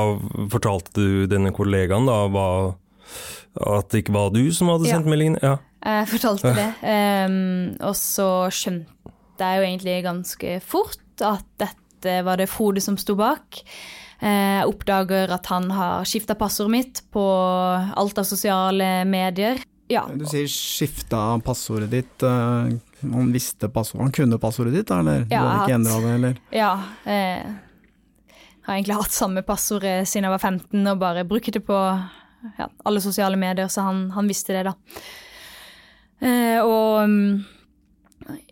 [0.53, 2.47] fortalte du denne kollegaen da hva,
[3.79, 4.97] at det ikke var du som hadde Ja.
[4.99, 5.39] sendt meldingen?
[5.43, 5.57] Ja.
[5.87, 6.71] Jeg fortalte det.
[6.83, 8.91] Um, og så skjønte
[9.43, 13.63] jeg jo egentlig ganske fort at dette var det Frode som sto bak.
[14.21, 17.25] Eh, Jeg oppdager at han har skifta passordet mitt på
[17.97, 19.59] alt av sosiale medier.
[19.89, 22.23] Ja, Du sier skifta passordet ditt.
[22.23, 22.73] eh,
[23.07, 25.27] Han visste passordet, han kunne passordet ditt, eller?
[25.31, 26.37] Ja, du hadde ikke endra det, eller?
[26.51, 26.73] ja
[27.05, 27.53] eh,
[28.67, 31.77] har egentlig hatt samme passord eh, siden jeg var 15 og bare brukt det på
[32.59, 34.75] ja, alle sosiale medier, så han, han visste det, da.
[36.21, 37.45] Eh, og mm,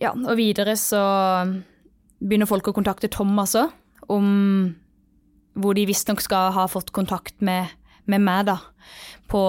[0.01, 1.03] ja, og videre så
[2.21, 3.73] begynner folk å kontakte Thomas òg,
[4.13, 4.29] om
[5.55, 7.73] hvor de visstnok skal ha fått kontakt med,
[8.11, 8.59] med meg, da.
[9.31, 9.43] På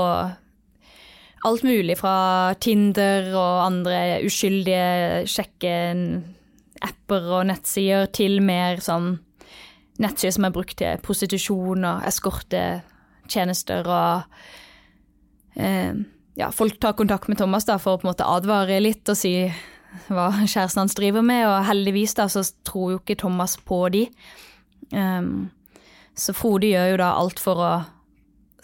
[1.45, 9.17] alt mulig fra Tinder og andre uskyldige sjekke-apper og nettsider til mer sånn
[10.01, 14.41] nettsider som er brukt til prostitusjon og eskortetjenester og
[15.61, 15.93] eh,
[16.35, 19.15] Ja, folk tar kontakt med Thomas da for å på en måte advare litt og
[19.15, 19.45] si
[20.09, 24.05] hva kjæresten hans driver med, og heldigvis da så tror jo ikke Thomas på de.
[24.93, 25.49] Um,
[26.15, 27.71] så Frode gjør jo da alt for å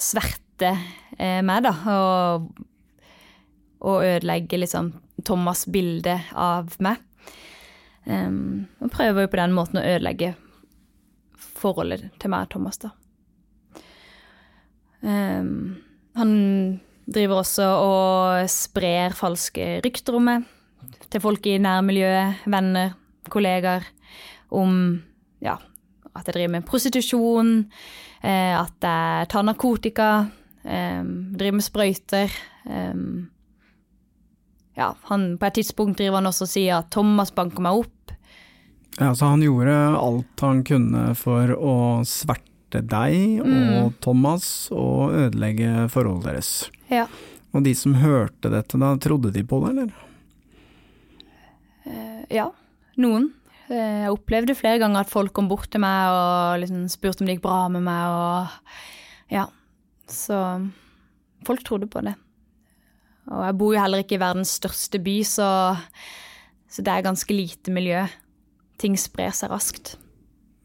[0.02, 0.72] sverte
[1.18, 2.48] eh, meg, da, og,
[3.84, 4.94] og ødelegge liksom
[5.28, 7.02] Thomas' bilde av meg.
[8.06, 10.34] Um, og prøver jo på den måten å ødelegge
[11.62, 12.96] forholdet til meg og Thomas, da.
[15.02, 15.82] Um,
[16.18, 16.32] han
[17.10, 20.50] driver også og sprer falske rykter om meg
[21.12, 22.96] til folk i nærmiljøet, venner,
[23.32, 23.86] kollegaer,
[24.52, 25.02] om
[25.44, 25.58] ja,
[26.12, 27.52] at jeg driver med prostitusjon,
[28.24, 30.10] eh, at jeg tar narkotika,
[30.64, 31.02] eh,
[31.38, 32.36] driver med sprøyter.
[32.66, 33.02] Eh,
[34.80, 38.16] ja, han, på et tidspunkt driver han også og sier at Thomas banker meg opp.
[39.00, 41.76] Ja, så han gjorde alt han kunne for å
[42.08, 46.52] sverte deg og Thomas og ødelegge forholdet deres.
[46.92, 47.08] Ja.
[47.56, 50.11] Og de som hørte dette, da trodde de på det, eller?
[52.30, 52.50] Ja,
[53.02, 53.32] noen.
[53.70, 57.28] Eh, Jeg opplevde flere ganger at folk kom bort til meg og liksom spurte om
[57.30, 59.46] det gikk bra med meg, og ja.
[60.12, 60.36] Så
[61.48, 62.16] folk trodde på det.
[63.32, 65.48] Og jeg bor jo heller ikke i verdens største by, så,
[66.68, 68.04] så det er ganske lite miljø.
[68.82, 69.96] Ting sprer seg raskt.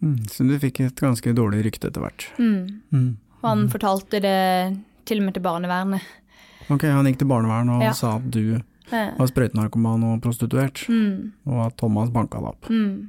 [0.02, 2.26] Mm, så du fikk et ganske dårlig rykte etter hvert.
[2.40, 2.82] Mm.
[2.92, 3.10] Mm.
[3.42, 4.36] Og han fortalte det
[5.06, 6.02] til og med til barnevernet.
[6.72, 7.92] Ok, han gikk til barnevernet og Ja.
[7.94, 8.58] sa at du
[9.18, 12.70] var sprøytenarkoman og prostituert, Mm, og at Thomas banka det opp.
[12.70, 13.08] mm.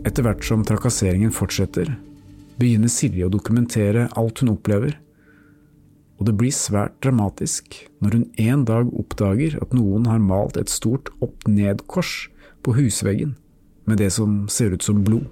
[0.00, 1.90] Etter hvert som trakasseringen fortsetter,
[2.60, 4.94] begynner Silje å dokumentere alt hun opplever.
[6.20, 10.72] Og det blir svært dramatisk når hun en dag oppdager at noen har malt et
[10.72, 12.30] stort opp-ned-kors
[12.64, 13.36] på husveggen
[13.88, 15.28] med det som ser ut som blod.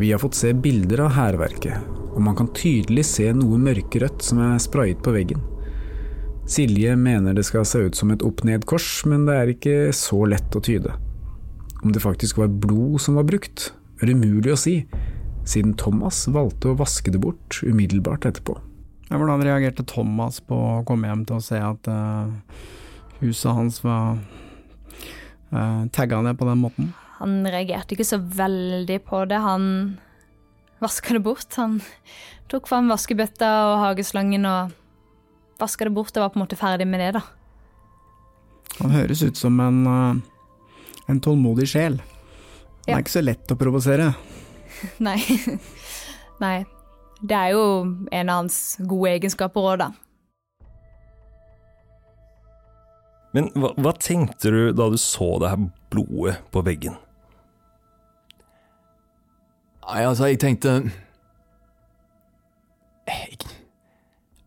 [0.00, 4.40] Vi har fått se bilder av hærverket, og man kan tydelig se noe mørkerødt som
[4.46, 5.42] er sprayet på veggen.
[6.50, 10.56] Silje mener det skal se ut som et opp-ned-kors, men det er ikke så lett
[10.58, 10.96] å tyde.
[11.84, 13.68] Om det faktisk var blod som var brukt,
[14.02, 14.74] er umulig å si,
[15.46, 18.56] siden Thomas valgte å vaske det bort umiddelbart etterpå.
[19.12, 22.34] Ja, hvordan reagerte Thomas på å komme hjem til å se at uh,
[23.22, 24.18] huset hans var
[25.54, 26.90] uh, tagga ned på den måten?
[27.20, 29.38] Han reagerte ikke så veldig på det.
[29.38, 29.70] Han
[30.82, 31.46] vaska det bort.
[31.62, 31.78] Han
[32.50, 34.76] tok fram vaskebøtta og hageslangen og
[35.60, 36.16] vaska det bort.
[36.16, 37.22] og var på en måte ferdig med det, da.
[38.80, 40.20] Han høres ut som en, eh,
[41.12, 41.98] en tålmodig sjel.
[42.00, 42.96] Han Ja.
[42.96, 44.14] er ikke så lett å provosere.
[45.00, 45.18] Nei.
[46.40, 46.64] Nei.
[47.22, 47.64] Det er jo
[48.10, 49.90] en av hans gode egenskaper òg, da.
[53.34, 56.96] Men hva, hva tenkte du da du så det her blodet på veggen?
[59.84, 60.72] Nei, altså, jeg tenkte
[63.06, 63.38] jeg,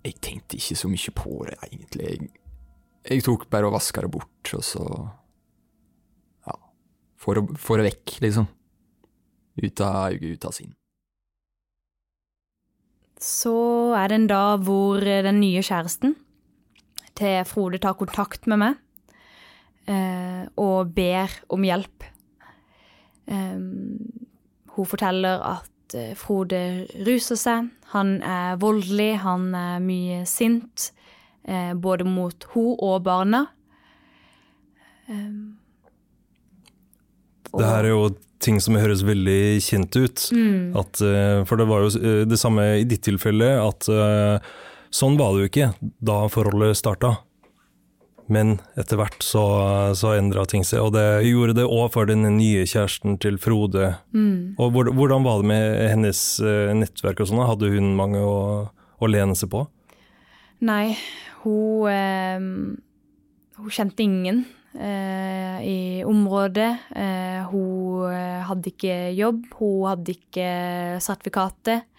[0.03, 2.07] jeg tenkte ikke så mye på det, egentlig.
[2.09, 2.29] Jeg,
[3.07, 4.85] jeg tok bare og vaska det bort, og så
[6.47, 6.55] Ja.
[7.17, 8.47] Få det, vekk, liksom.
[9.63, 10.73] Ut av øyet, ut av sinn.
[13.23, 13.55] Så
[13.95, 16.17] er det en dag hvor den nye kjæresten
[17.15, 18.79] til Frode tar kontakt med meg
[19.87, 22.03] eh, og ber om hjelp.
[23.31, 23.61] Eh,
[24.73, 27.69] hun forteller at at eh, Frode ruser seg.
[27.93, 30.91] Han er voldelig, han er mye sint.
[31.43, 33.47] Eh, både mot hun og barna.
[35.09, 35.57] Um,
[37.53, 40.23] det her er jo ting som høres veldig kjent ut.
[40.33, 40.73] Mm.
[40.79, 43.87] At, eh, for det var jo det samme i ditt tilfelle, at
[44.93, 45.69] sånn var det jo ikke
[46.01, 47.17] da forholdet starta.
[48.31, 49.43] Men etter hvert så,
[49.99, 53.97] så endra ting seg, og det gjorde det òg for den nye kjæresten til Frode.
[54.15, 54.55] Mm.
[54.61, 56.21] Og Hvordan var det med hennes
[56.79, 57.43] nettverk og sånn?
[57.43, 58.37] Hadde hun mange å,
[58.71, 59.65] å lene seg på?
[60.63, 60.95] Nei,
[61.43, 62.39] hun, eh,
[63.59, 64.45] hun kjente ingen
[64.79, 66.69] eh, i området.
[66.95, 68.13] Eh, hun
[68.47, 70.47] hadde ikke jobb, hun hadde ikke
[71.03, 71.89] sertifikatet.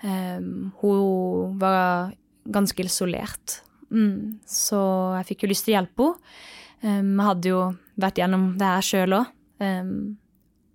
[0.00, 2.12] hun var
[2.44, 3.62] ganske isolert.
[3.94, 4.80] Mm, så
[5.20, 6.36] jeg fikk jo lyst til å hjelpe henne.
[6.84, 7.60] Um, jeg hadde jo
[7.98, 9.30] vært gjennom det her sjøl òg.
[9.64, 9.92] Um,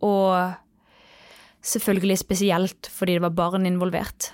[0.01, 0.57] og
[1.61, 4.31] selvfølgelig spesielt fordi det var barn involvert.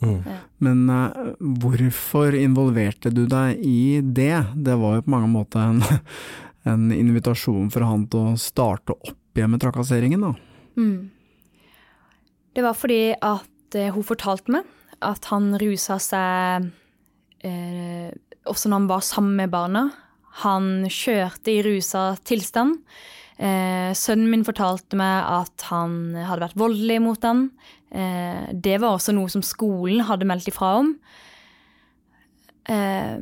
[0.00, 0.22] Mm.
[0.24, 0.38] Ja.
[0.64, 4.46] Men uh, hvorfor involverte du deg i det?
[4.56, 5.82] Det var jo på mange måter en,
[6.70, 10.32] en invitasjon for han til å starte opp igjen med trakasseringen, da.
[10.80, 11.10] Mm.
[12.56, 16.72] Det var fordi at uh, hun fortalte meg at han rusa seg
[17.44, 18.10] uh,
[18.50, 19.88] også når han var sammen med barna.
[20.44, 22.78] Han kjørte i rusa tilstand.
[23.40, 27.46] Eh, sønnen min fortalte meg at han hadde vært voldelig mot han.
[27.88, 30.92] Eh, det var også noe som skolen hadde meldt ifra om.
[32.68, 33.16] Eh,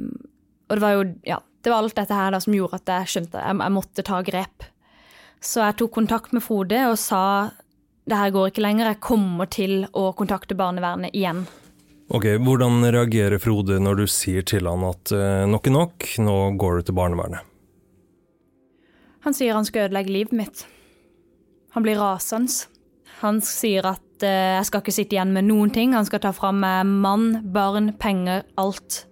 [0.68, 3.12] og det var jo ja, det var alt dette her da, som gjorde at jeg
[3.12, 4.66] skjønte jeg, jeg måtte ta grep.
[5.38, 7.22] Så jeg tok kontakt med Frode og sa
[8.08, 11.44] det her går ikke lenger, jeg kommer til å kontakte barnevernet igjen.
[12.08, 16.36] Ok, Hvordan reagerer Frode når du sier til han at uh, nok er nok, nå
[16.56, 17.44] går du til barnevernet?
[19.26, 20.62] Han sier han skal ødelegge livet mitt.
[21.76, 22.64] Han blir rasende.
[23.20, 25.92] Han sier at uh, jeg skal ikke sitte igjen med noen ting.
[25.92, 29.02] Han skal ta fra meg mann, barn, penger, alt.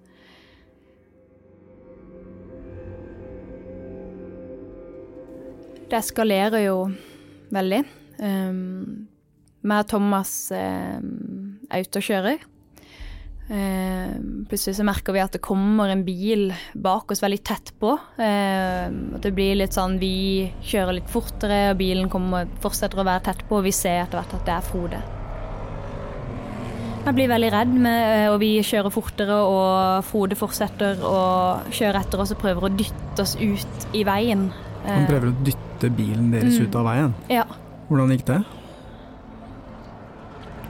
[5.84, 6.80] Det eskalerer jo
[7.52, 7.84] veldig.
[8.16, 11.02] Meg og Thomas er
[11.76, 12.52] ute og kjører.
[13.48, 14.14] Eh,
[14.48, 17.92] plutselig så merker vi at det kommer en bil bak oss veldig tett på.
[18.18, 18.86] Eh,
[19.22, 23.44] det blir litt sånn vi kjører litt fortere, og bilen kommer, fortsetter å være tett
[23.46, 25.02] på, og vi ser etter hvert at det er Frode.
[27.06, 31.20] Jeg blir veldig redd, med, eh, og vi kjører fortere, og Frode fortsetter å
[31.70, 34.48] kjøre etter oss og prøver å dytte oss ut i veien.
[34.86, 36.66] Han prøver å dytte bilen deres mm.
[36.66, 37.14] ut av veien?
[37.30, 37.46] Ja.
[37.86, 38.42] Hvordan gikk det?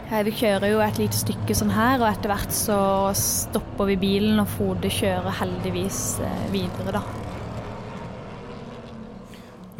[0.06, 2.76] Vi kjører jo et lite stykke sånn her, og etter hvert så
[3.18, 7.02] stopper vi bilen, og Frode kjører heldigvis eh, videre, da.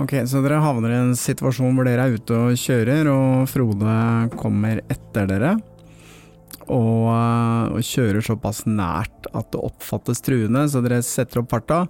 [0.03, 3.95] Ok, så dere havner i en situasjon hvor dere er ute og kjører, og Frode
[4.35, 5.55] kommer etter dere.
[6.67, 11.85] Og, eh, og kjører såpass nært at det oppfattes truende, så dere setter opp farta.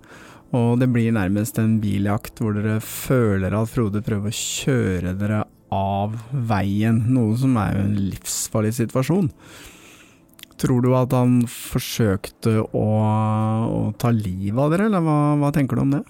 [0.52, 5.46] Og det blir nærmest en biljakt hvor dere føler at Frode prøver å kjøre dere
[5.76, 9.30] av veien, noe som er en livsfarlig situasjon.
[10.56, 12.86] Tror du at han forsøkte å,
[13.68, 16.04] å ta livet av dere, eller hva, hva, tenker du om det?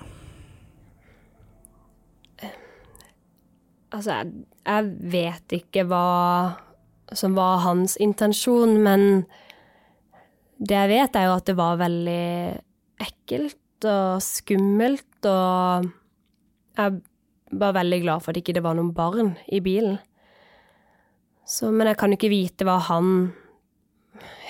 [3.96, 6.06] Altså, jeg, jeg vet ikke hva
[7.16, 9.26] som var hans intensjon, men
[10.58, 12.22] det jeg vet, er jo at det var veldig
[13.02, 15.90] ekkelt og skummelt, og
[16.78, 17.00] jeg
[17.50, 19.98] var veldig glad for at ikke det var noen barn i bilen.
[21.46, 23.30] Så, men jeg kan jo ikke vite hva han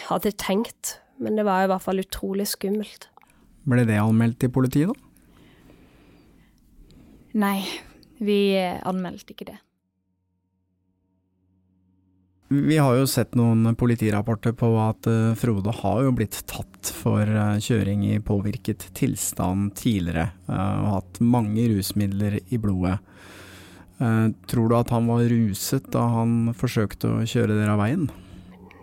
[0.06, 0.96] hadde tenkt.
[1.20, 3.08] Men det var i hvert fall utrolig skummelt.
[3.66, 5.02] Ble det anmeldt til politiet, da?
[7.36, 7.60] Nei,
[8.24, 9.58] vi anmeldte ikke det.
[12.48, 17.26] Vi har jo sett noen politirapporter på at eh, Frode har jo blitt tatt for
[17.26, 23.00] eh, kjøring i påvirket tilstand tidligere, eh, og hatt mange rusmidler i blodet.
[23.96, 28.02] Tror du at han var ruset da han forsøkte å kjøre dere av veien?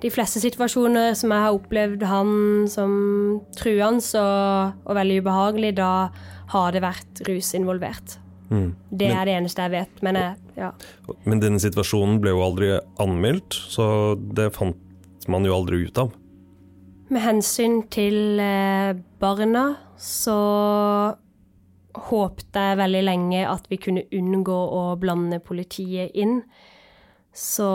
[0.01, 2.31] De fleste situasjoner som jeg har opplevd han
[2.65, 2.95] som
[3.53, 5.91] truende og, og veldig ubehagelig, da
[6.55, 8.17] har det vært rus involvert.
[8.49, 8.75] Mm.
[8.89, 10.01] Det men, er det eneste jeg vet.
[10.05, 10.71] Men, jeg, ja.
[11.23, 13.85] men denne situasjonen ble jo aldri anmeldt, så
[14.17, 16.13] det fant man jo aldri ut av.
[17.13, 19.65] Med hensyn til eh, barna,
[19.99, 20.37] så
[21.93, 26.41] håpte jeg veldig lenge at vi kunne unngå å blande politiet inn.
[27.33, 27.67] Så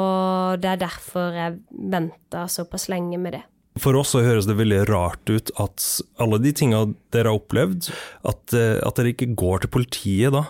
[0.63, 3.45] det er derfor jeg venta såpass lenge med det.
[3.79, 5.85] For oss så høres det veldig rart ut at
[6.23, 6.83] alle de tinga
[7.15, 7.91] dere har opplevd,
[8.27, 10.49] at, eh, at dere ikke går til politiet da.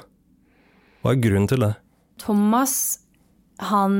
[1.03, 1.75] Hva er grunnen til det?
[2.19, 2.77] Thomas,
[3.63, 3.99] han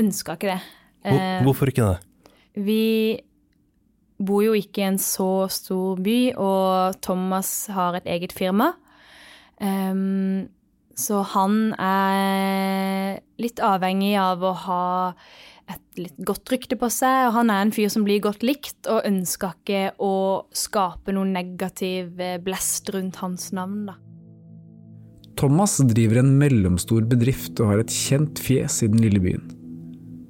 [0.00, 0.62] ønska ikke det.
[1.02, 1.98] Hvor, hvorfor ikke det?
[2.62, 2.82] Vi
[4.22, 8.72] bor jo ikke i en så stor by, og Thomas har et eget firma.
[9.62, 10.50] Um,
[10.98, 14.84] så han er litt avhengig av å ha
[15.70, 18.82] et litt godt rykte på seg, og han er en fyr som blir godt likt,
[18.90, 20.14] og ønsker ikke å
[20.56, 23.96] skape noen negativ eh, blest rundt hans navn, da.
[25.42, 29.42] Thomas driver en mellomstor bedrift og har et kjent fjes i den lille byen.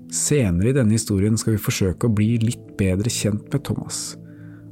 [0.09, 3.99] Senere i denne historien skal vi forsøke å bli litt bedre kjent med Thomas.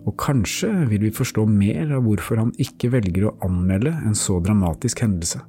[0.09, 4.39] Og kanskje vil vi forstå mer av hvorfor han ikke velger å anmelde en så
[4.41, 5.45] dramatisk hendelse.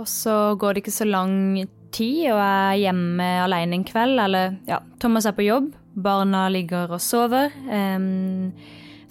[0.00, 1.36] Og så går det ikke så lang
[1.92, 4.16] tid, og er hjemme alene en kveld.
[4.30, 7.52] Eller ja, Thomas er på jobb, barna ligger og sover.
[7.68, 8.54] Um,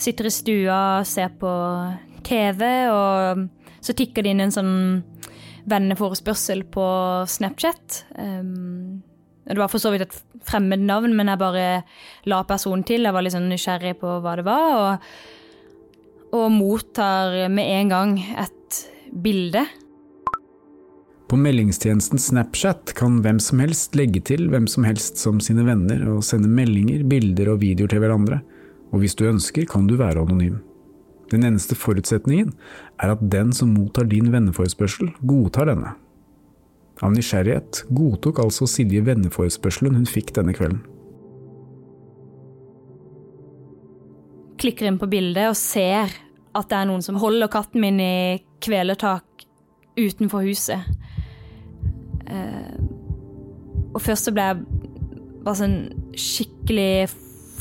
[0.02, 1.60] sitter i stua og ser på
[2.26, 4.76] TV, og så tikker det inn en sånn
[5.72, 6.86] venneforespørsel på
[7.30, 8.04] Snapchat.
[8.18, 9.02] Um,
[9.46, 10.18] det var for så vidt et
[10.48, 11.68] fremmed navn, men jeg bare
[12.30, 13.06] la personen til.
[13.06, 15.14] Jeg var litt sånn nysgjerrig på hva det var, og,
[16.38, 19.66] og mottar med en gang et bilde
[21.32, 26.02] på meldingstjenesten Snapchat kan hvem som helst legge til hvem som helst som sine venner
[26.12, 28.42] og sende meldinger, bilder og videoer til hverandre,
[28.92, 30.60] og hvis du ønsker kan du være anonym.
[31.32, 32.52] Den eneste forutsetningen
[33.00, 35.94] er at den som mottar din venneforespørsel, godtar denne.
[37.02, 40.84] Av nysgjerrighet godtok altså Silje venneforespørselen hun fikk denne kvelden.
[44.62, 46.12] Klikker inn på bildet og ser
[46.52, 49.48] at det er noen som holder katten min i kvelertak
[49.98, 50.84] utenfor huset.
[52.28, 52.78] Eh,
[53.92, 54.62] og først så ble jeg
[55.42, 55.78] bare sånn
[56.14, 57.10] skikkelig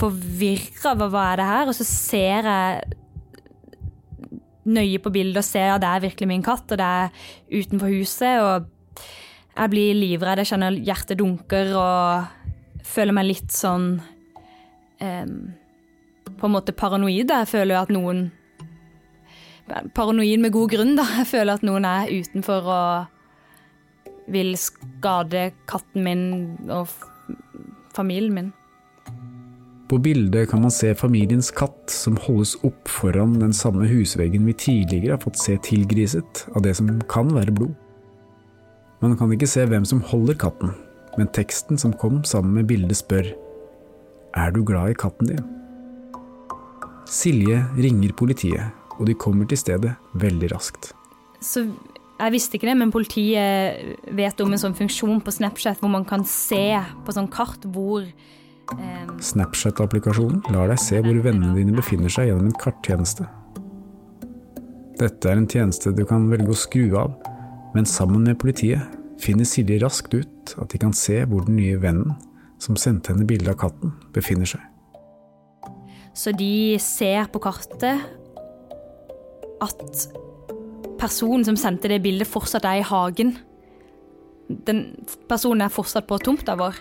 [0.00, 2.98] forvirra over hva er det her, og så ser jeg
[4.68, 7.14] nøye på bildet og ser at det er virkelig min katt, og det er
[7.50, 9.06] utenfor huset, og
[9.56, 13.88] jeg blir livredd, jeg kjenner hjertet dunker og føler meg litt sånn
[15.00, 15.32] um,
[16.40, 17.28] På en måte paranoid.
[17.28, 18.30] Jeg føler at noen
[19.94, 21.04] Paranoid med god grunn, da.
[21.20, 26.24] Jeg føler at noen er utenfor og vil skade katten min
[26.70, 26.90] og
[27.94, 28.50] familien min.
[29.90, 34.54] På bildet kan man se familiens katt som holdes opp foran den samme husveggen vi
[34.54, 37.74] tidligere har fått se tilgriset av det som kan være blod.
[39.02, 40.76] Man kan ikke se hvem som holder katten,
[41.18, 43.32] men teksten som kom sammen med bildet spør
[44.38, 45.42] Er du glad i katten din?
[47.10, 48.70] Silje ringer politiet,
[49.00, 50.92] og de kommer til stedet veldig raskt.
[51.42, 51.66] Så
[52.20, 56.06] jeg visste ikke det, men politiet vet om en sånn funksjon på Snapchat hvor man
[56.06, 58.06] kan se på sånn kart hvor
[59.20, 63.26] Snapchat-applikasjonen lar deg se hvor vennene dine befinner seg gjennom en karttjeneste.
[65.00, 67.14] Dette er en tjeneste du kan velge å skru av,
[67.74, 71.78] men sammen med politiet finner Silje raskt ut at de kan se hvor den nye
[71.80, 72.16] vennen,
[72.60, 74.60] som sendte henne bilde av katten, befinner seg.
[76.16, 78.02] Så de ser på kartet
[79.60, 80.08] at
[81.00, 83.36] personen som sendte det bildet, fortsatt er i hagen.
[84.48, 84.82] Den
[85.30, 86.76] personen er fortsatt på tomta vår.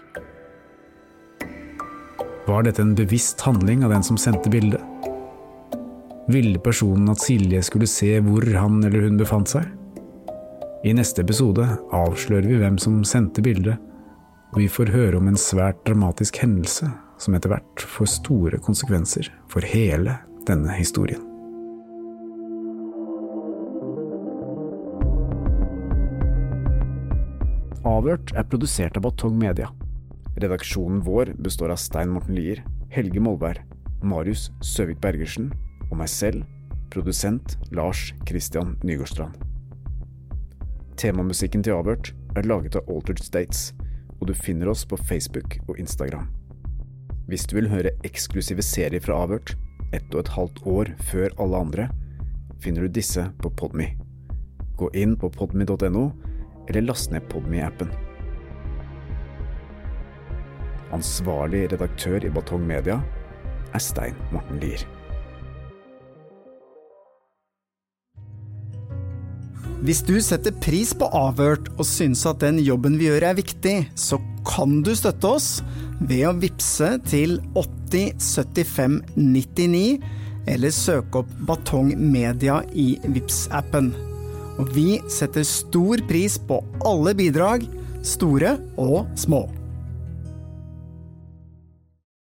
[2.50, 4.82] Var dette en bevisst handling av den som sendte bildet?
[6.28, 9.68] Ville personen at Silje skulle se hvor han eller hun befant seg?
[10.82, 13.78] I neste episode avslører vi hvem som sendte bildet,
[14.50, 16.90] og vi får høre om en svært dramatisk hendelse
[17.22, 20.16] som etter hvert får store konsekvenser for hele
[20.50, 21.22] denne historien.
[27.86, 29.70] Avhørt er produsert av Batong Media.
[30.40, 33.60] Redaksjonen vår består av Stein Morten Lier, Helge Molvær,
[34.04, 35.50] Marius Søvik Bergersen
[35.90, 36.46] og meg selv,
[36.94, 39.36] produsent Lars Christian Nygårdstrand.
[41.00, 43.74] Temamusikken til Avhørt er laget av Altered States,
[44.20, 46.28] og du finner oss på Facebook og Instagram.
[47.28, 49.58] Hvis du vil høre eksklusive serier fra Avhørt,
[49.92, 51.90] ett og et halvt år før alle andre,
[52.64, 53.92] finner du disse på Podme.
[54.80, 56.12] Gå inn på podme.no
[56.70, 57.92] eller last ned Podme-appen.
[60.96, 63.00] Ansvarlig redaktør i Batong Media
[63.74, 64.86] er Stein Morten Lier.
[69.80, 73.78] Hvis du setter pris på Avhørt og syns at den jobben vi gjør er viktig,
[73.96, 75.50] så kan du støtte oss
[76.02, 79.86] ved å vippse til 8075 99
[80.50, 83.94] eller søke opp Batong Media i vips appen
[84.60, 87.64] og vi setter stor pris på alle bidrag,
[88.04, 89.46] store og små.